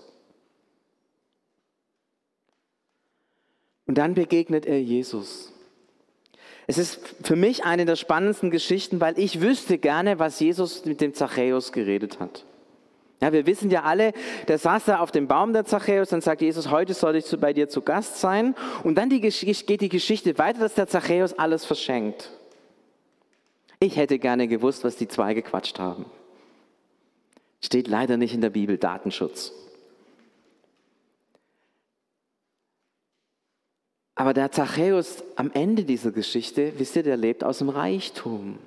Und 3.85 3.97
dann 3.97 4.15
begegnet 4.15 4.65
er 4.65 4.81
Jesus. 4.81 5.53
Es 6.67 6.77
ist 6.77 6.99
für 7.23 7.37
mich 7.37 7.63
eine 7.63 7.85
der 7.85 7.95
spannendsten 7.95 8.51
Geschichten, 8.51 8.99
weil 8.99 9.17
ich 9.17 9.39
wüsste 9.39 9.77
gerne, 9.77 10.19
was 10.19 10.41
Jesus 10.41 10.83
mit 10.83 10.99
dem 10.99 11.13
Zachäus 11.13 11.71
geredet 11.71 12.19
hat. 12.19 12.43
Ja, 13.21 13.31
wir 13.31 13.45
wissen 13.45 13.69
ja 13.69 13.83
alle, 13.83 14.13
der 14.47 14.57
saß 14.57 14.85
da 14.85 14.99
auf 14.99 15.11
dem 15.11 15.27
Baum 15.27 15.53
der 15.53 15.63
Zachäus, 15.63 16.09
dann 16.09 16.21
sagt 16.21 16.41
Jesus, 16.41 16.71
heute 16.71 16.95
soll 16.95 17.15
ich 17.15 17.25
bei 17.39 17.53
dir 17.53 17.69
zu 17.69 17.83
Gast 17.83 18.19
sein. 18.19 18.55
Und 18.83 18.95
dann 18.95 19.09
die, 19.09 19.21
geht 19.21 19.81
die 19.81 19.89
Geschichte 19.89 20.37
weiter, 20.39 20.59
dass 20.59 20.73
der 20.73 20.87
Zachäus 20.87 21.37
alles 21.37 21.63
verschenkt. 21.63 22.31
Ich 23.79 23.95
hätte 23.95 24.17
gerne 24.17 24.47
gewusst, 24.47 24.83
was 24.83 24.95
die 24.95 25.07
zwei 25.07 25.35
gequatscht 25.35 25.77
haben. 25.77 26.05
Steht 27.63 27.87
leider 27.87 28.17
nicht 28.17 28.33
in 28.33 28.41
der 28.41 28.49
Bibel 28.49 28.77
Datenschutz. 28.79 29.53
Aber 34.15 34.33
der 34.33 34.51
Zachäus 34.51 35.23
am 35.35 35.51
Ende 35.53 35.83
dieser 35.83 36.11
Geschichte, 36.11 36.73
wisst 36.77 36.95
ihr, 36.95 37.03
der 37.03 37.17
lebt 37.17 37.43
aus 37.43 37.59
dem 37.59 37.69
Reichtum. 37.69 38.57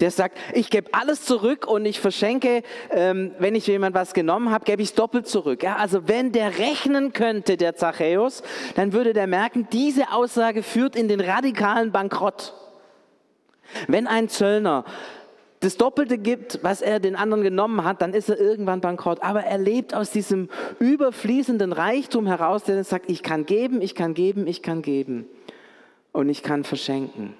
Der 0.00 0.10
sagt, 0.10 0.38
ich 0.54 0.70
gebe 0.70 0.92
alles 0.92 1.24
zurück 1.24 1.66
und 1.66 1.84
ich 1.84 2.00
verschenke, 2.00 2.62
ähm, 2.90 3.32
wenn 3.38 3.54
ich 3.54 3.66
jemand 3.66 3.94
was 3.94 4.14
genommen 4.14 4.50
habe, 4.50 4.64
gebe 4.64 4.82
ich 4.82 4.88
es 4.88 4.94
doppelt 4.94 5.28
zurück. 5.28 5.62
Ja, 5.62 5.76
also 5.76 6.08
wenn 6.08 6.32
der 6.32 6.58
rechnen 6.58 7.12
könnte, 7.12 7.56
der 7.56 7.76
Zachäus, 7.76 8.42
dann 8.74 8.92
würde 8.92 9.12
der 9.12 9.26
merken, 9.26 9.68
diese 9.72 10.12
Aussage 10.12 10.62
führt 10.62 10.96
in 10.96 11.08
den 11.08 11.20
radikalen 11.20 11.92
Bankrott. 11.92 12.54
Wenn 13.86 14.06
ein 14.06 14.28
Zöllner 14.28 14.84
das 15.60 15.76
Doppelte 15.76 16.16
gibt, 16.16 16.60
was 16.62 16.80
er 16.80 17.00
den 17.00 17.16
anderen 17.16 17.42
genommen 17.42 17.84
hat, 17.84 18.00
dann 18.00 18.14
ist 18.14 18.30
er 18.30 18.40
irgendwann 18.40 18.80
bankrott. 18.80 19.22
Aber 19.22 19.44
er 19.44 19.58
lebt 19.58 19.94
aus 19.94 20.10
diesem 20.10 20.48
überfließenden 20.78 21.72
Reichtum 21.72 22.26
heraus, 22.26 22.64
der 22.64 22.82
sagt, 22.82 23.10
ich 23.10 23.22
kann 23.22 23.44
geben, 23.44 23.82
ich 23.82 23.94
kann 23.94 24.14
geben, 24.14 24.46
ich 24.46 24.62
kann 24.62 24.80
geben 24.80 25.26
und 26.12 26.30
ich 26.30 26.42
kann 26.42 26.64
verschenken. 26.64 27.34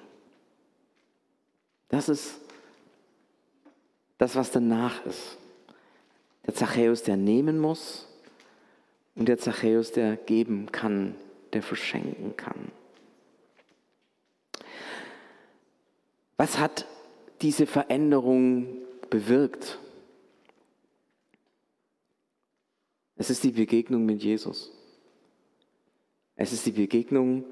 Das 1.88 2.11
ist 2.11 2.39
das, 4.20 4.37
was 4.37 4.50
danach 4.50 5.04
ist. 5.06 5.38
Der 6.46 6.54
Zachäus, 6.54 7.02
der 7.02 7.16
nehmen 7.16 7.59
muss 7.59 8.06
und 9.14 9.28
der 9.28 9.38
Zachäus, 9.38 9.92
der 9.92 10.16
geben 10.16 10.70
kann, 10.70 11.14
der 11.54 11.62
verschenken 11.62 12.37
kann. 12.37 12.70
Was 16.37 16.59
hat 16.59 16.85
diese 17.40 17.66
Veränderung 17.66 18.66
bewirkt? 19.09 19.78
Es 23.16 23.30
ist 23.30 23.42
die 23.42 23.52
Begegnung 23.52 24.04
mit 24.04 24.22
Jesus. 24.22 24.70
Es 26.37 26.52
ist 26.52 26.66
die 26.66 26.72
Begegnung 26.72 27.44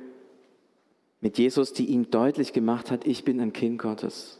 mit 1.23 1.39
Jesus, 1.39 1.73
die 1.73 1.87
ihm 1.87 2.11
deutlich 2.11 2.53
gemacht 2.53 2.91
hat, 2.91 3.07
ich 3.07 3.25
bin 3.25 3.41
ein 3.41 3.55
Kind 3.55 3.79
Gottes. 3.79 4.39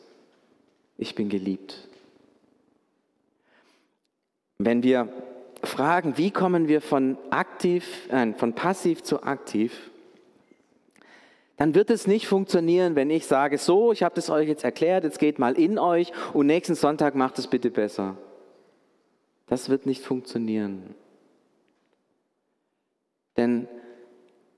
Ich 0.99 1.15
bin 1.15 1.31
geliebt. 1.31 1.88
Wenn 4.59 4.83
wir 4.83 5.09
fragen, 5.63 6.19
wie 6.19 6.31
kommen 6.31 6.69
wir 6.69 6.81
von 6.81 7.17
aktiv, 7.31 8.09
äh, 8.11 8.33
von 8.35 8.55
passiv 8.55 9.03
zu 9.03 9.23
aktiv, 9.23 9.91
dann 11.57 11.75
wird 11.75 11.91
es 11.91 12.07
nicht 12.07 12.29
funktionieren, 12.29 12.95
wenn 12.95 13.11
ich 13.11 13.27
sage, 13.27 13.59
so, 13.59 13.93
ich 13.93 14.05
habe 14.05 14.15
das 14.15 14.31
euch 14.31 14.49
jetzt 14.49 14.63
erklärt, 14.63 15.03
jetzt 15.03 15.19
geht 15.19 15.41
mal 15.41 15.59
in 15.59 15.79
euch 15.79 16.13
und 16.33 16.47
nächsten 16.47 16.77
Sonntag 16.77 17.17
macht 17.17 17.39
es 17.39 17.49
bitte 17.49 17.71
besser. 17.71 18.17
Das 19.47 19.69
wird 19.69 19.87
nicht 19.87 20.05
funktionieren. 20.05 20.95
Denn 23.37 23.67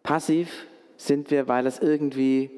passiv 0.03 0.67
sind 0.97 1.31
wir, 1.31 1.49
weil 1.49 1.67
es 1.67 1.79
irgendwie 1.79 2.51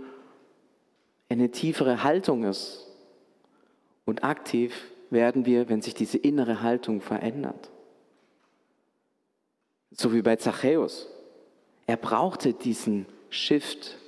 eine 1.28 1.50
tiefere 1.50 2.02
Haltung 2.02 2.44
ist. 2.44 2.88
Und 4.04 4.24
aktiv 4.24 4.74
werden 5.12 5.46
wir, 5.46 5.68
wenn 5.68 5.82
sich 5.82 5.94
diese 5.94 6.18
innere 6.18 6.62
Haltung 6.62 7.00
verändert. 7.00 7.70
So 9.90 10.12
wie 10.12 10.22
bei 10.22 10.36
Zachäus. 10.36 11.08
Er 11.86 11.96
brauchte 11.96 12.54
diesen 12.54 13.06
Shift, 13.28 13.98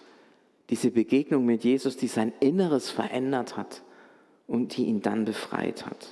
diese 0.70 0.90
Begegnung 0.90 1.44
mit 1.44 1.62
Jesus, 1.62 1.96
die 1.96 2.08
sein 2.08 2.32
Inneres 2.40 2.90
verändert 2.90 3.56
hat 3.56 3.82
und 4.46 4.76
die 4.76 4.86
ihn 4.86 5.02
dann 5.02 5.24
befreit 5.24 5.86
hat. 5.86 6.08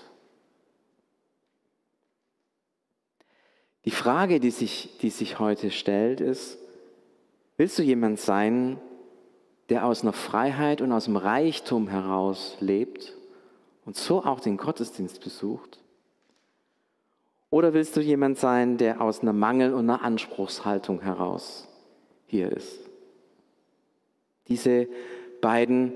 Die 3.85 3.91
Frage, 3.91 4.39
die 4.39 4.51
sich, 4.51 4.91
die 5.01 5.11
sich 5.11 5.39
heute 5.39 5.71
stellt, 5.71 6.21
ist, 6.21 6.59
willst 7.57 7.79
du 7.79 7.83
jemand 7.83 8.21
sein, 8.21 8.79
der 9.71 9.87
aus 9.87 10.03
einer 10.03 10.13
Freiheit 10.13 10.81
und 10.81 10.93
aus 10.93 11.07
dem 11.07 11.17
Reichtum 11.17 11.89
heraus 11.89 12.57
lebt? 12.61 13.17
Und 13.85 13.97
so 13.97 14.25
auch 14.25 14.41
den 14.41 14.57
Gottesdienst 14.57 15.21
besucht? 15.23 15.79
Oder 17.51 17.75
willst 17.75 17.97
du 17.97 18.01
jemand 18.01 18.39
sein, 18.39 18.79
der 18.79 19.01
aus 19.01 19.21
einer 19.21 19.35
Mangel- 19.35 19.75
und 19.75 19.91
einer 19.91 20.03
Anspruchshaltung 20.03 21.03
heraus 21.03 21.69
hier 22.27 22.51
ist? 22.51 22.89
Diese 24.49 24.89
beiden 25.43 25.93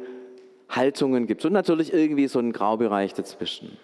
Haltungen 0.68 1.26
gibt 1.26 1.40
es 1.40 1.46
und 1.46 1.52
natürlich 1.52 1.92
irgendwie 1.92 2.28
so 2.28 2.38
einen 2.38 2.52
Graubereich 2.52 3.14
dazwischen. 3.14 3.78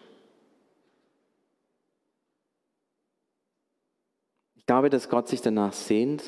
Ich 4.56 4.66
glaube, 4.66 4.90
dass 4.90 5.08
Gott 5.08 5.28
sich 5.28 5.40
danach 5.40 5.72
sehnt, 5.72 6.22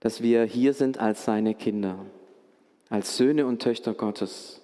dass 0.00 0.22
wir 0.22 0.44
hier 0.44 0.74
sind 0.74 0.98
als 0.98 1.24
seine 1.24 1.54
Kinder, 1.54 2.04
als 2.90 3.16
Söhne 3.16 3.46
und 3.46 3.62
Töchter 3.62 3.94
Gottes 3.94 4.60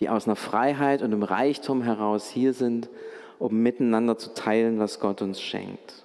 die 0.00 0.08
aus 0.08 0.26
einer 0.26 0.36
Freiheit 0.36 1.02
und 1.02 1.12
einem 1.12 1.22
Reichtum 1.22 1.82
heraus 1.82 2.30
hier 2.30 2.52
sind, 2.52 2.88
um 3.38 3.62
miteinander 3.62 4.16
zu 4.18 4.34
teilen, 4.34 4.78
was 4.78 5.00
Gott 5.00 5.22
uns 5.22 5.40
schenkt. 5.40 6.04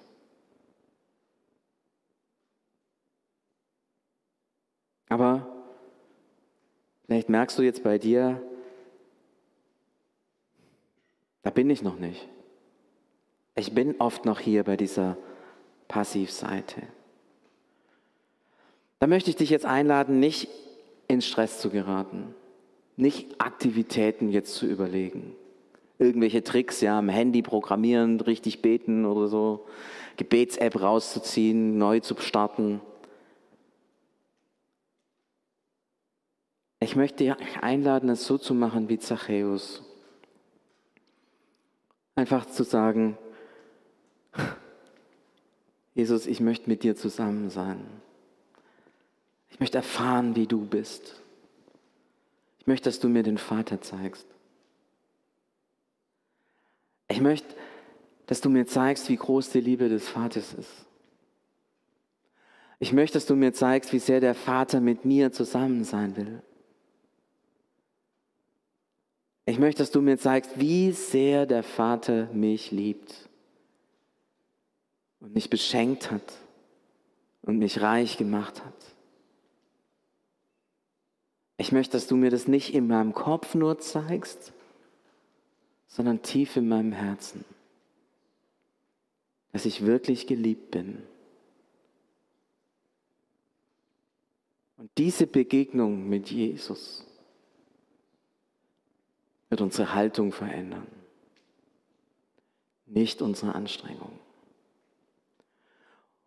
Aber 5.09 5.47
vielleicht 7.05 7.29
merkst 7.29 7.57
du 7.59 7.61
jetzt 7.61 7.83
bei 7.83 7.99
dir, 7.99 8.41
da 11.43 11.51
bin 11.51 11.69
ich 11.69 11.83
noch 11.83 11.99
nicht. 11.99 12.27
Ich 13.55 13.75
bin 13.75 13.99
oft 13.99 14.25
noch 14.25 14.39
hier 14.39 14.63
bei 14.63 14.75
dieser 14.75 15.17
Passivseite. 15.87 16.81
Da 18.97 19.05
möchte 19.05 19.29
ich 19.29 19.35
dich 19.35 19.51
jetzt 19.51 19.65
einladen, 19.65 20.19
nicht 20.19 20.47
in 21.07 21.21
Stress 21.21 21.59
zu 21.59 21.69
geraten 21.69 22.33
nicht 22.95 23.41
Aktivitäten 23.41 24.29
jetzt 24.29 24.55
zu 24.55 24.65
überlegen. 24.65 25.35
Irgendwelche 25.99 26.43
Tricks, 26.43 26.81
ja, 26.81 26.99
am 26.99 27.09
Handy 27.09 27.41
programmieren, 27.41 28.19
richtig 28.19 28.61
beten 28.61 29.05
oder 29.05 29.27
so, 29.27 29.65
Gebets-App 30.17 30.79
rauszuziehen, 30.79 31.77
neu 31.77 31.99
zu 31.99 32.15
starten. 32.17 32.81
Ich 36.79 36.95
möchte 36.95 37.23
dich 37.23 37.57
einladen, 37.61 38.09
es 38.09 38.25
so 38.25 38.37
zu 38.37 38.53
machen 38.53 38.89
wie 38.89 38.99
Zachäus. 38.99 39.83
Einfach 42.15 42.45
zu 42.45 42.63
sagen, 42.63 43.17
Jesus, 45.95 46.27
ich 46.27 46.41
möchte 46.41 46.69
mit 46.69 46.83
dir 46.83 46.95
zusammen 46.95 47.49
sein. 47.49 47.85
Ich 49.49 49.59
möchte 49.59 49.77
erfahren, 49.77 50.35
wie 50.35 50.47
du 50.47 50.65
bist. 50.65 51.22
Ich 52.63 52.67
möchte, 52.67 52.85
dass 52.85 53.01
du 53.01 53.09
mir 53.09 53.23
den 53.23 53.37
Vater 53.37 53.81
zeigst. 53.81 54.25
Ich 57.09 57.19
möchte, 57.19 57.53
dass 58.25 58.39
du 58.39 58.49
mir 58.49 58.65
zeigst, 58.65 59.09
wie 59.09 59.17
groß 59.17 59.49
die 59.49 59.59
Liebe 59.59 59.89
des 59.89 60.07
Vaters 60.07 60.53
ist. 60.53 60.71
Ich 62.79 62.93
möchte, 62.93 63.15
dass 63.15 63.25
du 63.25 63.35
mir 63.35 63.51
zeigst, 63.51 63.91
wie 63.91 63.99
sehr 63.99 64.21
der 64.21 64.33
Vater 64.33 64.79
mit 64.79 65.03
mir 65.03 65.33
zusammen 65.33 65.83
sein 65.83 66.15
will. 66.15 66.41
Ich 69.45 69.59
möchte, 69.59 69.83
dass 69.83 69.91
du 69.91 70.01
mir 70.01 70.17
zeigst, 70.17 70.57
wie 70.57 70.93
sehr 70.93 71.45
der 71.45 71.63
Vater 71.63 72.29
mich 72.31 72.71
liebt 72.71 73.29
und 75.19 75.33
mich 75.35 75.49
beschenkt 75.49 76.11
hat 76.11 76.33
und 77.41 77.59
mich 77.59 77.81
reich 77.81 78.17
gemacht 78.17 78.63
hat. 78.63 78.92
Ich 81.57 81.71
möchte, 81.71 81.93
dass 81.93 82.07
du 82.07 82.15
mir 82.15 82.29
das 82.29 82.47
nicht 82.47 82.73
in 82.73 82.87
meinem 82.87 83.13
Kopf 83.13 83.55
nur 83.55 83.77
zeigst, 83.79 84.53
sondern 85.87 86.21
tief 86.21 86.57
in 86.57 86.67
meinem 86.67 86.91
Herzen. 86.91 87.45
Dass 89.51 89.65
ich 89.65 89.85
wirklich 89.85 90.25
geliebt 90.25 90.71
bin. 90.71 91.03
Und 94.77 94.89
diese 94.97 95.27
Begegnung 95.27 96.09
mit 96.09 96.31
Jesus 96.31 97.05
wird 99.49 99.61
unsere 99.61 99.93
Haltung 99.93 100.31
verändern, 100.31 100.87
nicht 102.87 103.21
unsere 103.21 103.53
Anstrengung. 103.53 104.19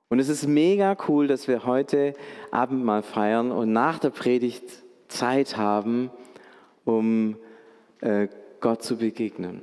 Und 0.08 0.20
es 0.20 0.28
ist 0.28 0.46
mega 0.46 0.96
cool, 1.08 1.26
dass 1.26 1.48
wir 1.48 1.66
heute 1.66 2.14
Abend 2.52 2.84
mal 2.84 3.02
feiern 3.02 3.50
und 3.50 3.72
nach 3.72 3.98
der 3.98 4.10
Predigt 4.10 4.85
Zeit 5.08 5.56
haben, 5.56 6.10
um 6.84 7.36
äh, 8.00 8.28
Gott 8.60 8.82
zu 8.82 8.96
begegnen. 8.96 9.62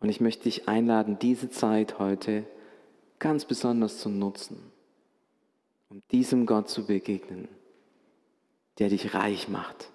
Und 0.00 0.08
ich 0.08 0.20
möchte 0.20 0.44
dich 0.44 0.68
einladen, 0.68 1.18
diese 1.18 1.50
Zeit 1.50 1.98
heute 1.98 2.44
ganz 3.18 3.44
besonders 3.44 3.98
zu 3.98 4.08
nutzen, 4.08 4.58
um 5.88 6.02
diesem 6.12 6.46
Gott 6.46 6.68
zu 6.68 6.86
begegnen, 6.86 7.48
der 8.78 8.90
dich 8.90 9.14
reich 9.14 9.48
macht, 9.48 9.90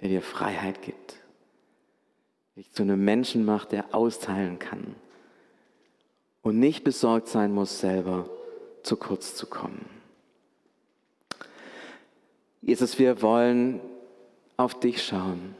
der 0.00 0.08
dir 0.08 0.22
Freiheit 0.22 0.82
gibt, 0.82 1.16
dich 2.56 2.72
zu 2.72 2.82
einem 2.82 3.04
Menschen 3.04 3.44
macht, 3.44 3.72
der 3.72 3.94
austeilen 3.94 4.58
kann 4.58 4.96
und 6.42 6.58
nicht 6.58 6.82
besorgt 6.82 7.28
sein 7.28 7.52
muss, 7.52 7.80
selber 7.80 8.28
zu 8.82 8.96
kurz 8.96 9.36
zu 9.36 9.46
kommen. 9.46 9.99
Jesus, 12.62 12.98
wir 12.98 13.22
wollen 13.22 13.80
auf 14.56 14.78
dich 14.78 15.02
schauen. 15.02 15.54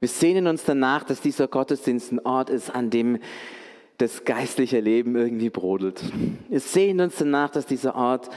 Wir 0.00 0.08
sehnen 0.08 0.46
uns 0.46 0.64
danach, 0.64 1.02
dass 1.04 1.20
dieser 1.20 1.48
Gottesdienst 1.48 2.12
ein 2.12 2.24
Ort 2.24 2.50
ist, 2.50 2.74
an 2.74 2.90
dem 2.90 3.18
das 3.96 4.24
geistliche 4.24 4.78
Leben 4.78 5.16
irgendwie 5.16 5.50
brodelt. 5.50 6.00
Wir 6.48 6.60
sehnen 6.60 7.00
uns 7.00 7.16
danach, 7.16 7.50
dass 7.50 7.66
dieser 7.66 7.96
Ort, 7.96 8.30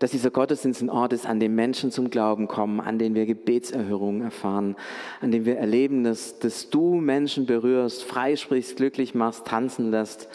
dass 0.00 0.10
dieser 0.10 0.30
Gottesdienst 0.30 0.82
ein 0.82 0.90
Ort 0.90 1.12
ist, 1.12 1.24
an 1.24 1.38
dem 1.38 1.54
Menschen 1.54 1.92
zum 1.92 2.10
Glauben 2.10 2.48
kommen, 2.48 2.80
an 2.80 2.98
dem 2.98 3.14
wir 3.14 3.26
Gebetserhörungen 3.26 4.22
erfahren, 4.22 4.74
an 5.20 5.30
dem 5.30 5.44
wir 5.44 5.58
erleben, 5.58 6.02
dass, 6.02 6.40
dass 6.40 6.70
du 6.70 6.94
Menschen 6.94 7.46
berührst, 7.46 8.02
freisprichst, 8.02 8.76
glücklich 8.76 9.14
machst, 9.14 9.46
tanzen 9.46 9.90
lässt, 9.90 10.28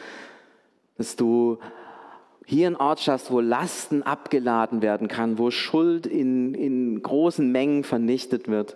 dass 0.97 1.18
du 1.18 1.58
hier 2.46 2.68
einen 2.68 2.76
Ort 2.76 3.00
schaffst, 3.00 3.32
wo 3.32 3.39
Lasten 3.39 4.04
abgeladen 4.04 4.82
werden 4.82 5.08
kann, 5.08 5.38
wo 5.38 5.52
Schuld 5.52 6.06
in, 6.06 6.54
in 6.54 7.02
großen 7.02 7.52
Mengen 7.52 7.84
vernichtet 7.84 8.48
wird 8.48 8.76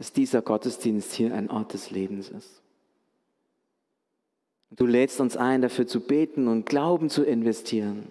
dass 0.00 0.14
dieser 0.14 0.40
Gottesdienst 0.40 1.12
hier 1.12 1.34
ein 1.34 1.50
Ort 1.50 1.74
des 1.74 1.90
Lebens 1.90 2.30
ist. 2.30 2.62
Du 4.70 4.86
lädst 4.86 5.20
uns 5.20 5.36
ein, 5.36 5.60
dafür 5.60 5.86
zu 5.86 6.00
beten 6.00 6.48
und 6.48 6.64
Glauben 6.64 7.10
zu 7.10 7.22
investieren. 7.22 8.06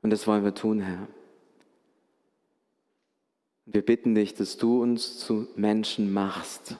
Und 0.00 0.08
das 0.08 0.26
wollen 0.26 0.42
wir 0.42 0.54
tun, 0.54 0.80
Herr. 0.80 1.06
Wir 3.66 3.84
bitten 3.84 4.14
dich, 4.14 4.32
dass 4.32 4.56
du 4.56 4.80
uns 4.80 5.18
zu 5.18 5.48
Menschen 5.54 6.14
machst, 6.14 6.78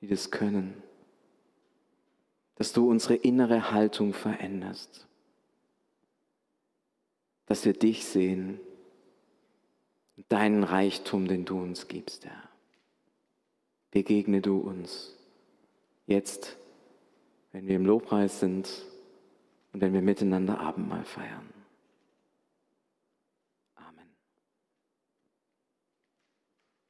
die 0.00 0.06
das 0.06 0.30
können. 0.30 0.82
Dass 2.54 2.72
du 2.72 2.88
unsere 2.88 3.16
innere 3.16 3.70
Haltung 3.70 4.14
veränderst. 4.14 5.06
Dass 7.50 7.64
wir 7.64 7.72
dich 7.72 8.04
sehen 8.04 8.60
deinen 10.28 10.62
Reichtum, 10.62 11.26
den 11.26 11.44
du 11.44 11.60
uns 11.60 11.88
gibst, 11.88 12.24
Herr. 12.24 12.48
Begegne 13.90 14.40
du 14.40 14.58
uns 14.58 15.16
jetzt, 16.06 16.56
wenn 17.50 17.66
wir 17.66 17.74
im 17.74 17.84
Lobpreis 17.84 18.38
sind 18.38 18.70
und 19.72 19.80
wenn 19.80 19.92
wir 19.92 20.00
miteinander 20.00 20.60
Abendmahl 20.60 21.02
feiern. 21.02 21.52